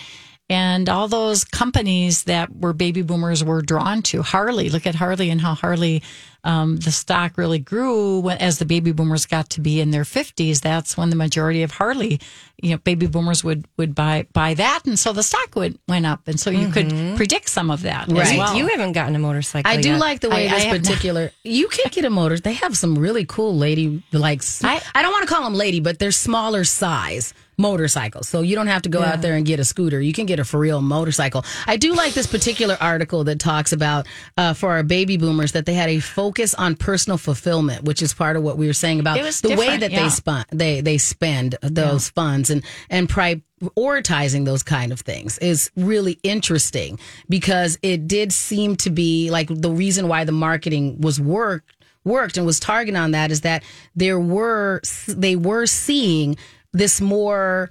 [0.49, 4.69] and all those companies that were baby boomers were drawn to Harley.
[4.69, 6.01] Look at Harley and how Harley
[6.47, 10.03] um, the stock really grew when, as the baby boomers got to be in their
[10.03, 10.61] 50s.
[10.61, 12.21] That's when the majority of Harley,
[12.61, 16.05] you know, baby boomers would would buy buy that, and so the stock would went
[16.05, 18.37] up, and so you could predict some of that as Right.
[18.39, 18.55] well.
[18.55, 19.69] You haven't gotten a motorcycle.
[19.69, 21.31] I do like the way I- I this have not- particular.
[21.43, 22.39] You can get a motor.
[22.39, 24.41] They have some really cool lady like.
[24.63, 28.29] I, I- don't want to call them lady, but they're smaller size motorcycles.
[28.29, 29.99] So you don't have to go out there and get a scooter.
[29.99, 31.43] You can get a for real motorcycle.
[31.65, 34.05] I do like this particular article that talks about
[34.37, 38.13] uh, for our baby boomers that they had a focus on personal fulfillment, which is
[38.13, 40.03] part of what we were saying about the way that yeah.
[40.03, 45.71] they spun they they spend those funds and and prioritizing those kind of things is
[45.75, 51.19] really interesting because it did seem to be like the reason why the marketing was
[51.19, 51.73] worked
[52.03, 53.63] worked and was targeted on that is that
[53.95, 56.37] there were they were seeing
[56.73, 57.69] this more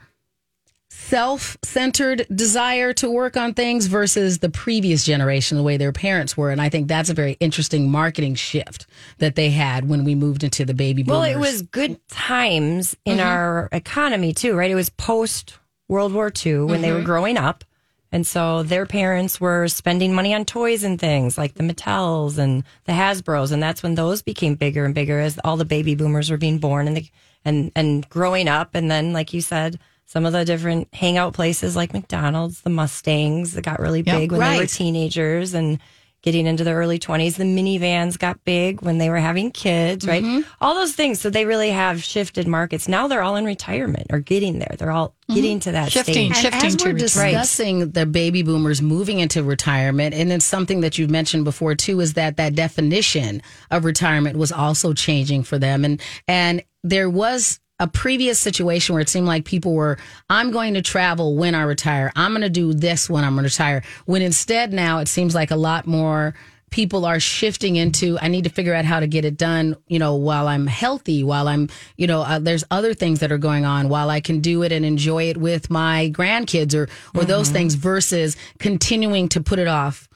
[1.08, 6.50] self-centered desire to work on things versus the previous generation the way their parents were
[6.50, 8.86] and i think that's a very interesting marketing shift
[9.18, 12.96] that they had when we moved into the baby boomers Well, it was good times
[13.04, 13.26] in Mm-hmm.
[13.26, 14.70] our economy too, right?
[14.70, 17.06] It was post World War II when they were Mm-hmm.
[17.06, 17.64] growing up.
[18.12, 22.62] And so their parents were spending money on toys and things like the Mattels and
[22.84, 23.52] the Hasbros.
[23.52, 26.58] And that's when those became bigger and bigger as all the baby boomers were being
[26.58, 27.06] born and, the,
[27.44, 28.74] and, and growing up.
[28.74, 33.52] And then, like you said, some of the different hangout places like McDonald's, the Mustangs
[33.52, 35.78] that got really big when they were teenagers and
[36.22, 37.36] getting into the early 20s.
[37.36, 40.24] The minivans got big when they were having kids, right?
[40.24, 40.48] Mm-hmm.
[40.60, 41.20] All those things.
[41.20, 42.88] So they really have shifted markets.
[42.88, 44.74] Now they're all in retirement or getting there.
[44.76, 46.14] They're all getting to that Shifting.
[46.14, 46.26] stage.
[46.26, 47.32] And shifting as to we're retirement.
[47.42, 52.00] discussing the baby boomers moving into retirement, and then something that you've mentioned before too
[52.00, 53.40] is that that definition
[53.70, 59.02] of retirement was also changing for them, and and there was a previous situation where
[59.02, 59.98] it seemed like people were,
[60.30, 62.10] I'm going to travel when I retire.
[62.16, 63.82] I'm going to do this when I'm going to retire.
[64.06, 66.34] When instead now it seems like a lot more
[66.70, 69.98] people are shifting into I need to figure out how to get it done, you
[69.98, 73.64] know, while I'm healthy, while I'm, you know, uh, there's other things that are going
[73.64, 77.50] on while I can do it and enjoy it with my grandkids or or those
[77.50, 80.08] things versus continuing to put it off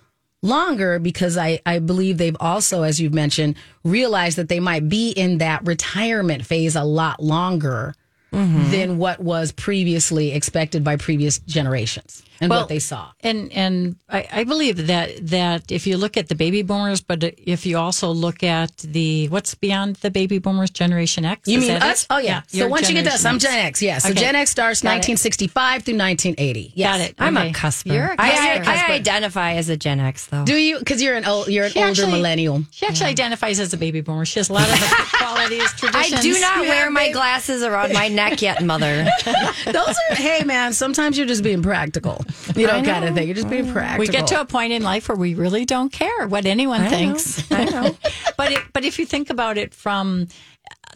[0.42, 5.11] longer because I, I believe they've also, as you've mentioned, realized that they might be
[5.11, 7.94] in that retirement phase a lot longer
[8.33, 8.70] mm-hmm.
[8.70, 13.12] than what was previously expected by previous generations and Well, what they saw.
[13.20, 17.22] And and I, I believe that that if you look at the baby boomers, but
[17.22, 21.46] if you also look at the what's beyond the baby boomers, Generation X.
[21.48, 22.03] You mean us?
[22.03, 22.07] it?
[22.11, 22.42] Oh, yeah.
[22.48, 23.83] so once you get to us, I'm Gen X.
[23.83, 23.98] Yeah.
[23.98, 24.20] So Okay.
[24.20, 25.07] Gen X starts Got it.
[25.11, 26.72] 1965 through 1980.
[26.74, 26.90] Yes.
[26.98, 27.14] Got it.
[27.18, 27.50] I'm Okay.
[27.50, 27.92] a cusper.
[27.92, 28.66] You're a I, cusper.
[28.70, 30.44] I, I identify as a Gen X though.
[30.44, 30.79] Do you?
[30.79, 32.62] Because you're an old, you're an She older actually- millennial.
[32.70, 34.24] She actually identifies as a baby boomer.
[34.24, 37.14] She has a lot of the qualities, I do not Yeah, wear my babe.
[37.14, 39.07] glasses around my neck yet, mother.
[39.64, 39.76] Those
[40.11, 40.14] are.
[40.16, 40.72] hey, man.
[40.72, 42.24] Sometimes you're just being practical.
[42.56, 43.26] You don't got to think.
[43.26, 44.00] You're just being practical.
[44.00, 47.50] We get to a point in life where we really don't care what anyone thinks.
[47.50, 47.96] I know.
[48.36, 50.28] but it, but if you think about it from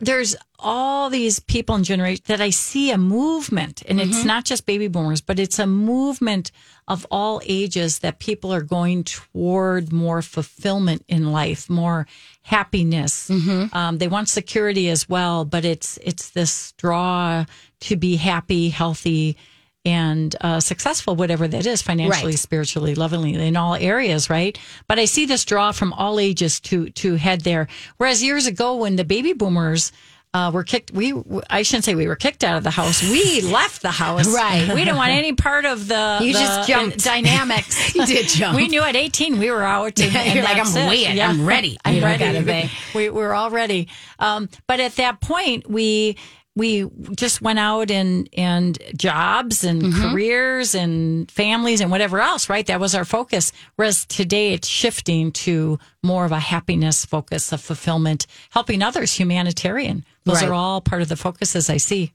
[0.01, 4.27] there's all these people in generation that I see a movement and it's mm-hmm.
[4.27, 6.51] not just baby boomers but it's a movement
[6.89, 12.07] of all ages that people are going toward more fulfillment in life more
[12.43, 13.77] happiness mm-hmm.
[13.77, 17.45] um, they want security as well but it's it's this draw
[17.81, 19.37] to be happy healthy
[19.85, 22.39] and uh, successful, whatever that is, financially, Right.
[22.39, 24.59] spiritually, lovingly, in all areas, right?
[24.89, 27.69] But I see this draw from all ages to to head there.
[27.99, 29.93] Whereas years ago, when the baby boomers
[30.33, 31.13] uh, were kicked, we
[31.51, 33.03] I shouldn't say we were kicked out of the house.
[33.03, 34.27] We left the house.
[34.27, 34.67] Right.
[34.75, 37.05] We didn't want any part of the You the just jumped.
[37.05, 37.95] dynamics.
[37.95, 38.57] You did jump.
[38.57, 40.01] We knew at 18 we were out.
[40.01, 40.89] And, and You're like, I'm it.
[40.89, 41.21] waiting.
[41.21, 42.25] I'm ready, I'm you ready.
[42.25, 42.71] kind of.
[42.95, 43.87] We, we were all ready.
[44.19, 46.17] Um, but at that point, we
[46.57, 50.11] we just went out and and jobs and Mm-hmm.
[50.13, 52.49] careers and families and whatever else.
[52.49, 53.53] Right, that was our focus.
[53.77, 60.05] Whereas today, it's shifting to more of a happiness focus, of fulfillment, helping others, humanitarian.
[60.25, 60.49] Those Right.
[60.49, 62.13] are all part of the focuses I see.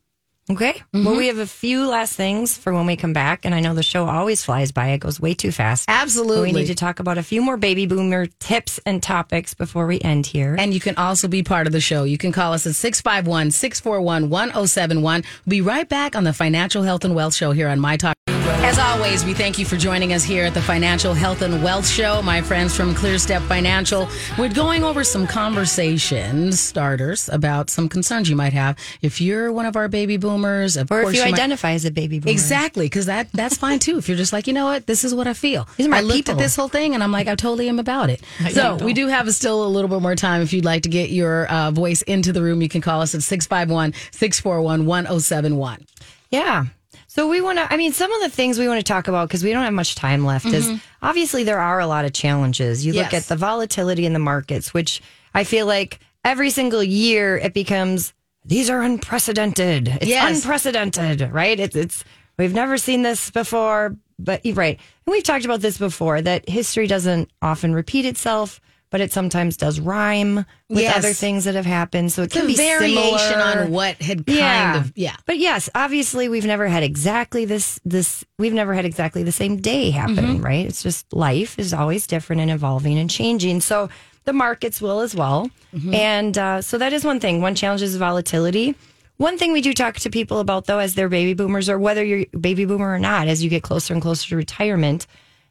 [0.51, 0.81] Okay.
[0.93, 1.17] Well, mm-hmm.
[1.17, 3.83] we have a few last things for when we come back, and I know the
[3.83, 5.85] show always flies by; it goes way too fast.
[5.85, 6.41] But Absolutely.
[6.41, 9.99] we need to talk about a few more baby boomer tips and topics before we
[10.01, 10.55] end here.
[10.57, 12.03] And you can also be part of the show.
[12.03, 15.23] You can call us at 651 641 1071.
[15.45, 18.18] We'll be right back on the Financial Health and Wealth Show here on My Talk.
[18.61, 21.87] As always, we thank you for joining us here at the Financial Health and Wealth
[21.87, 22.21] Show.
[22.21, 28.35] My friends from ClearStep Financial, we're going over some conversation starters about some concerns you
[28.35, 30.77] might have if you're one of our baby boomers.
[30.77, 33.79] Of or if you might- identify as a baby boomer, Exactly, because that that's fine
[33.79, 33.97] too.
[33.97, 35.67] If you're just like, you know what, this is what I feel.
[35.77, 36.33] These are my I looked people.
[36.33, 38.21] at this whole thing and I'm like, I totally am about it.
[38.51, 40.41] So we do have still a little bit more time.
[40.43, 43.15] If you'd like to get your uh, voice into the room, you can call us
[43.15, 45.85] at 651 641 1071.
[46.29, 46.65] Yeah.
[47.11, 49.27] So we want to, I mean, some of the things we want to talk about
[49.27, 52.85] because we don't have much time left is obviously there are a lot of challenges.
[52.85, 53.15] You look Mm-hmm.
[53.15, 55.01] At the volatility in the markets, which
[55.33, 58.13] I feel like every single year it becomes,
[58.45, 59.87] these are unprecedented.
[59.87, 60.43] It's Yes.
[60.43, 61.59] unprecedented, right?
[61.59, 62.03] It's, it's,
[62.37, 64.77] we've never seen this before, but right.
[65.07, 68.61] And we've talked about this before that history doesn't often repeat itself.
[68.91, 70.97] But it sometimes does rhyme with Yes.
[70.97, 72.11] other things that have happened.
[72.11, 73.61] So it It's can a be variation similar.
[73.65, 75.15] on what had kind of, yeah.
[75.27, 79.57] But yes, obviously we've never had exactly this this we've never had exactly the same
[79.57, 80.41] day happen, Mm-hmm.
[80.41, 80.65] right?
[80.65, 83.61] It's just life is always different and evolving and changing.
[83.61, 83.89] So
[84.25, 85.51] the markets will as well.
[85.75, 85.93] Mm-hmm.
[85.93, 87.41] And uh, so that is one thing.
[87.41, 88.73] One challenge is volatility.
[89.17, 92.03] One thing we do talk to people about though as they're baby boomers or whether
[92.03, 95.05] you're a baby boomer or not as you get closer and closer to retirement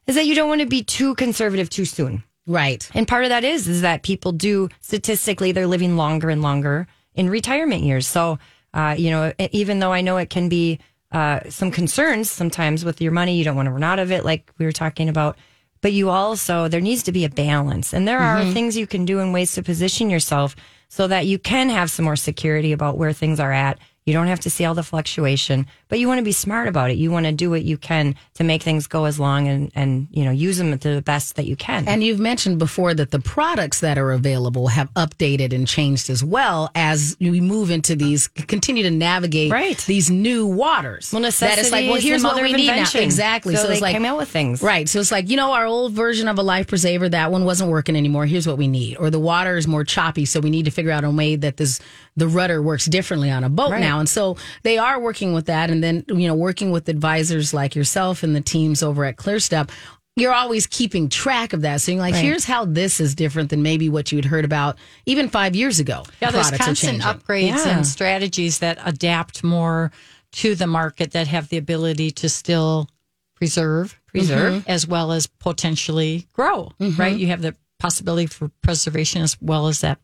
[0.08, 2.24] is that you don't want to be too conservative too soon.
[2.48, 2.90] Right.
[2.94, 6.88] And part of that is is that people do statistically they're living longer and longer
[7.14, 8.06] in retirement years.
[8.06, 8.38] So
[8.72, 10.78] uh, you know, even though I know it can be
[11.12, 14.24] uh, some concerns sometimes with your money, you don't want to run out of it,
[14.24, 15.36] like we were talking about.
[15.80, 19.04] But you also there needs to be a balance, and there are things you can
[19.04, 20.56] do and ways to position yourself
[20.88, 23.78] so that you can have some more security about where things are at.
[24.04, 26.90] You don't have to see all the fluctuation, but you want to be smart about
[26.90, 26.96] it.
[26.98, 30.08] You want to do what you can to make things go as long and, and
[30.10, 31.88] you know use them to the best that you can.
[31.88, 36.22] And you've mentioned before that the products that are available have updated and changed as
[36.22, 39.78] well as we move into these, continue to navigate Right.
[39.86, 41.10] these new waters.
[41.12, 42.86] Well, that it's like, necessity well, here's what we need now.
[42.94, 43.54] Exactly.
[43.56, 44.62] So So, it's they like came out with things.
[44.62, 44.88] Right.
[44.88, 47.70] So it's like, you know, our old version of a life preserver, that one wasn't
[47.70, 48.26] working anymore.
[48.26, 48.96] Here's what we need.
[48.98, 50.24] Or the water is more choppy.
[50.24, 51.80] So we need to figure out a way that this,
[52.16, 53.80] the rudder works differently on a boat Right.
[53.80, 53.98] now.
[54.00, 55.70] And so they are working with that.
[55.70, 59.70] And then, you know, working with advisors like yourself and the teams over at ClearStep.
[60.16, 61.80] You're always keeping track of that.
[61.80, 62.24] So you're like, Right.
[62.24, 65.78] here's how this is different than maybe what you had heard about even five years
[65.78, 66.02] ago.
[66.20, 67.76] Yeah, there's Products constant upgrades Yeah.
[67.76, 69.92] and strategies that adapt more
[70.32, 72.88] to the market that have the ability to still
[73.36, 74.64] preserve, Preserve.
[74.66, 76.72] as well as potentially grow.
[76.80, 77.16] Right?
[77.16, 80.00] You have the possibility for preservation as well as that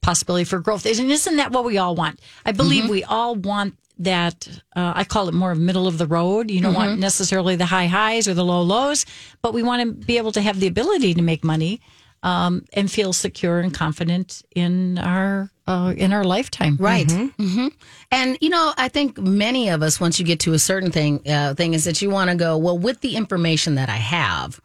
[0.00, 0.86] possibility for growth.
[0.86, 2.20] And isn't that what we all want?
[2.46, 2.90] I believe Mm-hmm.
[2.92, 4.48] we all want that.
[4.76, 6.50] Uh, I call it more middle of the road.
[6.50, 6.86] You don't Mm-hmm.
[6.88, 9.04] want necessarily the high highs or the low lows,
[9.42, 11.80] but we want to be able to have the ability to make money
[12.22, 16.76] um, and feel secure and confident in our uh, in our lifetime.
[16.80, 17.10] Right.
[17.10, 17.68] hmm
[18.10, 21.20] And you know, I think many of us, once you get to a certain thing,
[21.28, 22.56] uh, thing is that you want to go.
[22.58, 24.60] Well, with the information that I have,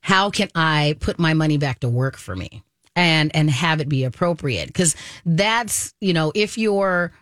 [0.00, 2.62] how can I put my money back to work for me
[2.96, 4.66] and and have it be appropriate?
[4.66, 7.12] Because that's you know, if you're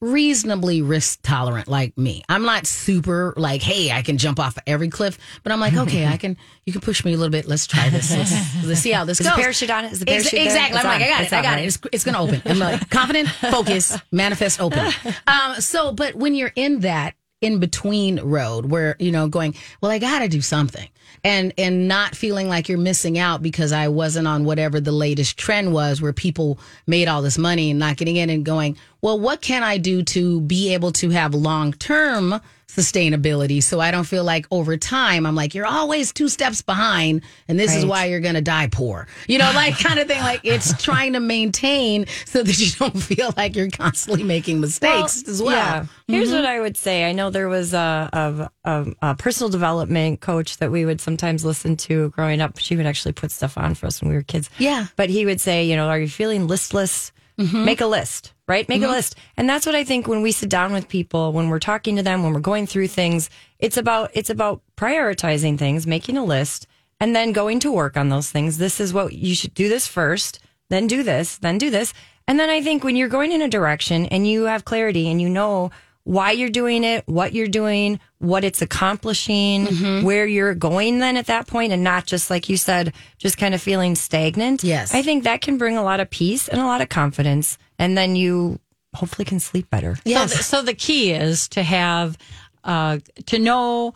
[0.00, 2.22] reasonably risk tolerant like me.
[2.28, 6.06] I'm not super like, hey, I can jump off every cliff, but I'm like, okay,
[6.06, 6.36] I can.
[6.64, 7.46] You can push me a little bit.
[7.46, 8.14] Let's try this.
[8.14, 9.36] Let's, let's see how this Is goes.
[9.36, 9.92] the parachute on it?
[9.92, 10.78] Is the parachute exactly.
[10.78, 11.02] I'm like.
[11.02, 11.36] I got It's it.
[11.36, 11.64] I got right?
[11.64, 11.66] it.
[11.66, 12.42] It's, it's going to open.
[12.44, 14.92] I'm like, confident, focus, manifest, open.
[15.26, 19.90] Um, so, but when you're in that in between road where, you know, going, well,
[19.92, 20.88] I got to do something
[21.22, 25.38] and, and not feeling like you're missing out because I wasn't on whatever the latest
[25.38, 29.18] trend was where people made all this money and not getting in and going, well,
[29.18, 34.04] what can I do to be able to have long term sustainability so I don't
[34.04, 38.04] feel like over time I'm like, you're always two steps behind and this is why
[38.04, 39.08] you're going to die poor.
[39.26, 40.20] You know, like kind of thing.
[40.20, 45.26] Like it's trying to maintain so that you don't feel like you're constantly making mistakes
[45.26, 45.52] as well.
[45.52, 45.86] Yeah.
[46.06, 46.36] Here's mm-hmm.
[46.36, 47.08] what I would say.
[47.08, 51.44] I know there was a, a, a, a personal development coach that we would sometimes
[51.44, 52.58] listen to growing up.
[52.58, 54.50] She would actually put stuff on for us when we were kids.
[54.58, 54.86] Yeah.
[54.96, 57.12] But he would say, you know, are you feeling listless?
[57.38, 57.64] Mm-hmm.
[57.64, 58.68] Make a list, right?
[58.68, 59.14] Make a list.
[59.36, 62.02] And that's what I think when we sit down with people, when we're talking to
[62.02, 66.66] them, when we're going through things, it's about it's about prioritizing things, making a list,
[66.98, 68.58] and then going to work on those things.
[68.58, 70.40] This is what you should do this first,
[70.70, 71.92] then do this, then do this.
[72.26, 75.20] And then I think when you're going in a direction and you have clarity and
[75.20, 75.70] you know
[76.04, 80.04] why you're doing it, what you're doing, what it's accomplishing, Mm-hmm.
[80.06, 83.54] where you're going then at that point, and not just like you said, just kind
[83.54, 84.64] of feeling stagnant.
[84.64, 84.94] Yes.
[84.94, 87.58] I think that can bring a lot of peace and a lot of confidence.
[87.78, 88.58] And then you
[88.94, 89.96] hopefully can sleep better.
[90.06, 92.16] So, the, so the key is to have,
[92.64, 93.94] uh, to know,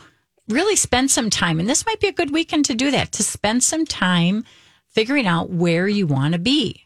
[0.48, 3.12] really spend some time, and this might be a good weekend to do that.
[3.12, 4.44] To spend some time
[4.88, 6.82] figuring out where you want to be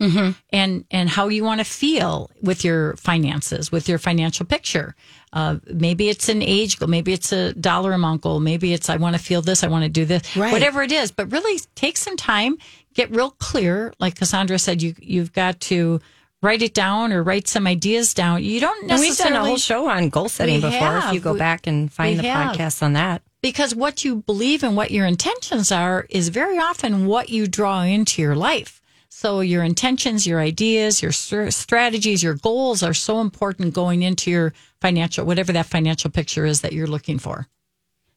[0.53, 4.94] and and how you want to feel with your finances, with your financial picture.
[5.32, 8.97] Uh, maybe it's an age goal, maybe it's a dollar amount goal, maybe it's I
[8.97, 10.53] want to feel this, I want to do this, Right.
[10.53, 11.11] whatever it is.
[11.11, 12.57] But really, take some time,
[12.94, 13.92] get real clear.
[13.99, 16.01] Like Cassandra said, you you've got to.
[16.43, 18.45] Write it down or write some ideas down.
[18.45, 20.78] You don't And we've done a whole show on goal setting before.
[20.78, 21.05] have.
[21.09, 22.57] If you go We- back and find we the have.
[22.57, 23.22] podcast on that.
[23.43, 27.82] because what you believe and what your intentions are is very often what you draw
[27.82, 28.80] into your life.
[29.09, 34.53] So your intentions, your ideas, your strategies, your goals are so important going into your
[34.80, 37.47] financial, whatever that financial picture is that you're looking for.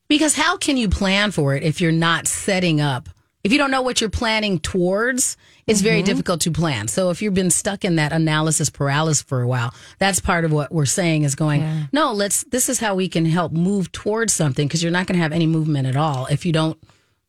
[0.07, 3.07] Because how can you plan for it if you're not setting up?
[3.43, 5.37] If you don't know what you're planning towards,
[5.69, 6.05] it's very mm-hmm.
[6.05, 6.87] difficult to plan.
[6.87, 10.51] So if you've been stuck in that analysis paralysis for a while, that's part of
[10.51, 14.33] what we're saying is going, no, let's, this is how we can help move towards
[14.33, 16.81] something because you're not going to have any movement at all if you don't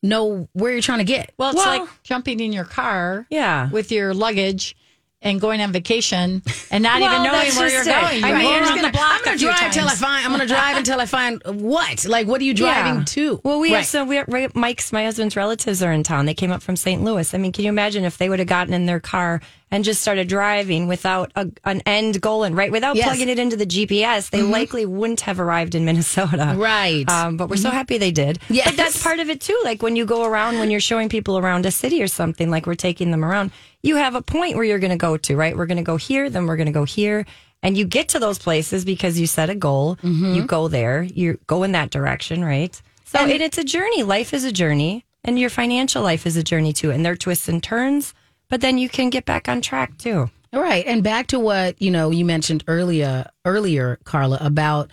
[0.02, 1.32] know where you're trying to get.
[1.36, 3.68] Well, it's Well- like jumping in your car Yeah.
[3.70, 4.76] with your luggage
[5.22, 7.84] and going on vacation and not Well, even knowing where you're it.
[7.84, 8.24] going.
[8.24, 9.94] I You're mean, going I'm around gonna- the block I'm gonna few drive until I
[9.94, 12.06] find, I'm going to drive until I find what?
[12.06, 13.04] Like, what are you driving Yeah.
[13.04, 13.40] to?
[13.44, 13.78] Well, we Right.
[13.78, 14.08] have some.
[14.08, 16.24] We have, Mike's, my husband's relatives are in town.
[16.26, 17.02] They came up from St.
[17.02, 17.34] Louis.
[17.34, 19.40] I mean, can you imagine if they would have gotten in their car
[19.70, 23.06] and just started driving without a, an end goal and right without Yes.
[23.06, 24.30] plugging it into the GPS?
[24.30, 24.50] They mm-hmm.
[24.50, 26.54] likely wouldn't have arrived in Minnesota.
[26.56, 27.08] Right.
[27.08, 27.76] Um, but we're so mm-hmm.
[27.76, 28.38] happy they did.
[28.48, 28.66] Yes.
[28.66, 29.58] But that's part of it too.
[29.64, 32.66] Like when you go around, when you're showing people around a city or something, like
[32.66, 33.52] we're taking them around,
[33.82, 35.56] you have a point where you're going to go to, right?
[35.56, 37.24] We're going to go here, then we're going to go here.
[37.62, 39.96] And you get to those places because you set a goal.
[39.96, 40.34] Mm-hmm.
[40.34, 42.80] You go there, you go in that direction, right?
[43.04, 44.02] So and it's a journey.
[44.02, 46.90] Life is a journey, and your financial life is a journey too.
[46.90, 48.14] And there are twists and turns,
[48.50, 50.30] but then you can get back on track too.
[50.52, 54.90] All right, and back to what you know you mentioned earlier, earlier, Carla, about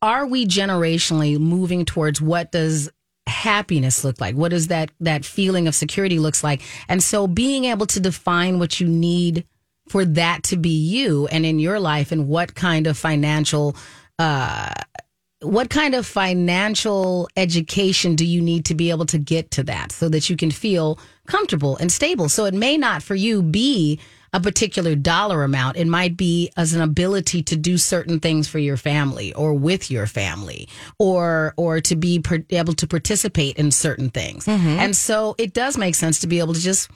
[0.00, 2.88] are we generationally moving towards what does
[3.26, 4.36] happiness look like?
[4.36, 6.62] What does that that feeling of security looks like?
[6.88, 9.44] And so, being able to define what you need
[9.88, 13.76] for that to be you and in your life, and what kind of financial.
[14.18, 14.72] Uh,
[15.40, 19.92] what kind of financial education do you need to be able to get to that
[19.92, 22.28] so that you can feel comfortable and stable?
[22.28, 24.00] So it may not for you be
[24.34, 25.76] a particular dollar amount.
[25.76, 29.92] It might be as an ability to do certain things for your family or with
[29.92, 30.68] your family
[30.98, 34.44] or, or to be per- able to participate in certain things.
[34.46, 34.66] Mm-hmm.
[34.66, 36.90] And so it does make sense to be able to just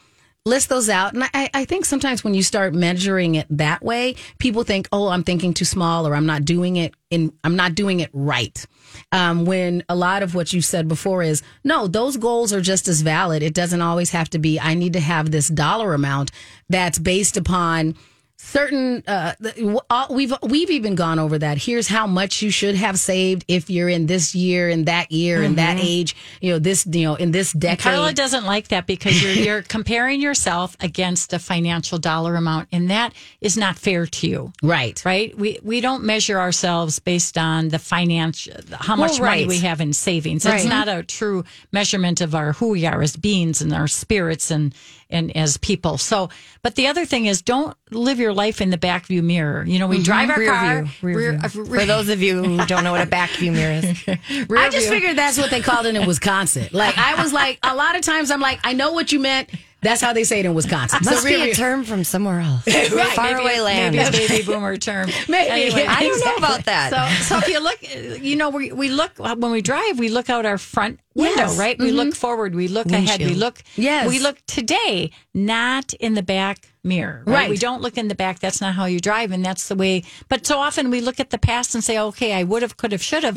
[0.48, 1.14] list those out.
[1.14, 5.08] And I, I think sometimes when you start measuring it that way, people think, oh,
[5.08, 8.66] I'm thinking too small or I'm not doing it in, I'm not doing it right.
[9.12, 12.88] Um, when a lot of what you said before is, no, those goals are just
[12.88, 13.42] as valid.
[13.42, 16.32] It doesn't always have to be, I need to have this dollar amount
[16.68, 17.94] that's based upon
[18.40, 22.98] certain uh, the- we've we've even gone over that here's how much you should have
[22.98, 26.86] saved if you're in this year and that year and that age you know this
[26.86, 31.32] you know in this decade Carla doesn't like that because you're you're comparing yourself against
[31.32, 34.52] a financial dollar amount, and that is not fair to you.
[34.62, 35.36] right Right?
[35.36, 39.80] We we don't measure ourselves based on the financial how much Well, money we have
[39.80, 40.46] in savings.
[40.46, 40.68] It's Right.
[40.68, 44.72] not a true measurement of our who we are as beings and our spirits and
[45.10, 45.96] and as people.
[45.98, 46.28] So,
[46.62, 49.64] but the other thing is, don't live your life in the back view mirror.
[49.66, 50.40] You know, we drive our Mm-hmm.
[50.40, 50.82] Rear car.
[50.82, 51.62] view, rear rear- view.
[51.62, 54.68] uh, For those of you who don't know what a back view mirror is, I
[54.70, 54.88] just view.
[54.90, 58.02] figured that's what they called it in Wisconsin like I was like a lot of
[58.02, 59.48] times I'm like I know what you meant
[59.80, 62.40] that's how they say it in Wisconsin must So be rear a term from somewhere
[62.40, 62.88] else, Right.
[63.14, 63.96] far Maybe- away land.
[63.96, 65.08] Maybe a baby boomer term.
[65.28, 65.94] Maybe, Anyway, yeah.
[65.96, 66.90] I don't know about that.
[67.20, 67.78] So, so if you look,
[68.22, 71.50] you know, we, we look when we drive, we look out our front window, Yes.
[71.52, 71.60] Mm-hmm.
[71.60, 71.78] right?
[71.78, 73.62] We look forward, we look ahead, we look.
[73.76, 74.08] Yes.
[74.08, 77.22] we look today, not in the back mirror.
[77.26, 77.34] Right?
[77.34, 77.50] Right.
[77.50, 78.38] We don't look in the back.
[78.40, 80.04] That's not how you drive, and that's the way.
[80.28, 82.92] But so often we look at the past and say, "Okay, I would have, could
[82.92, 83.36] have, should have."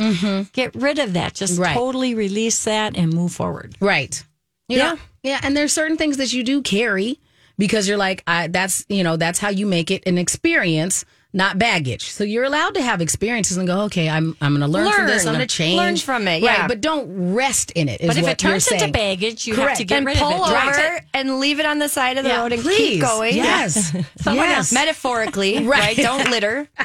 [0.54, 1.34] Get rid of that.
[1.36, 1.62] Just Mm-hmm.
[1.64, 1.74] Right.
[1.76, 3.76] totally release that and move forward.
[3.80, 4.24] Right.
[4.70, 4.94] You Yeah.
[4.94, 5.00] know?
[5.24, 5.40] Yeah.
[5.44, 7.20] And there's certain things that you do carry
[7.58, 11.60] because you're like, I, that's, you know, that's how you make it an experience, not
[11.60, 12.10] baggage.
[12.10, 15.06] So you're allowed to have experiences and go, okay, I'm, I'm going to learn, from
[15.08, 15.26] this.
[15.26, 15.78] I'm going to change.
[15.78, 16.62] Learn from it, yeah.
[16.62, 16.68] Right.
[16.68, 18.02] But don't rest in it.
[18.02, 18.92] Is But if it turns into saying.
[18.92, 20.56] baggage, you have to get and rid pull of it.
[20.80, 21.04] Over it.
[21.14, 22.78] and leave it on the side of the Yeah, road and Please.
[22.78, 23.36] keep going.
[23.36, 23.92] Yes.
[24.18, 24.74] Someone yes.
[24.74, 25.80] Metaphorically, Right.
[25.80, 25.98] right.
[25.98, 26.68] Don't litter.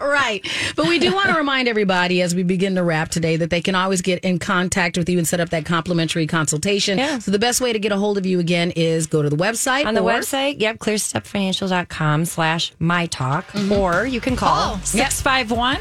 [0.00, 0.46] Right.
[0.76, 3.60] But we do want to remind everybody as we begin to wrap today that they
[3.60, 6.98] can always get in contact with you and set up that complimentary consultation.
[6.98, 7.18] Yeah.
[7.18, 9.36] So the best way to get a hold of you again is go to the
[9.36, 9.86] website.
[9.86, 13.46] On the website, yep, clearstepfinancial.com slash my talk.
[13.48, 13.72] Mm-hmm.
[13.72, 14.74] Or you can call.
[14.74, 15.78] Call 651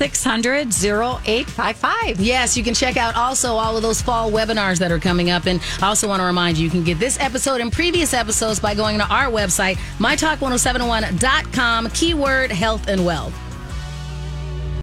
[0.00, 2.20] 600 0855.
[2.20, 5.44] Yes, you can check out also all of those fall webinars that are coming up.
[5.44, 8.58] And I also want to remind you, you can get this episode and previous episodes
[8.58, 13.49] by going to our website, mytalk1071.com, keyword health and wealth.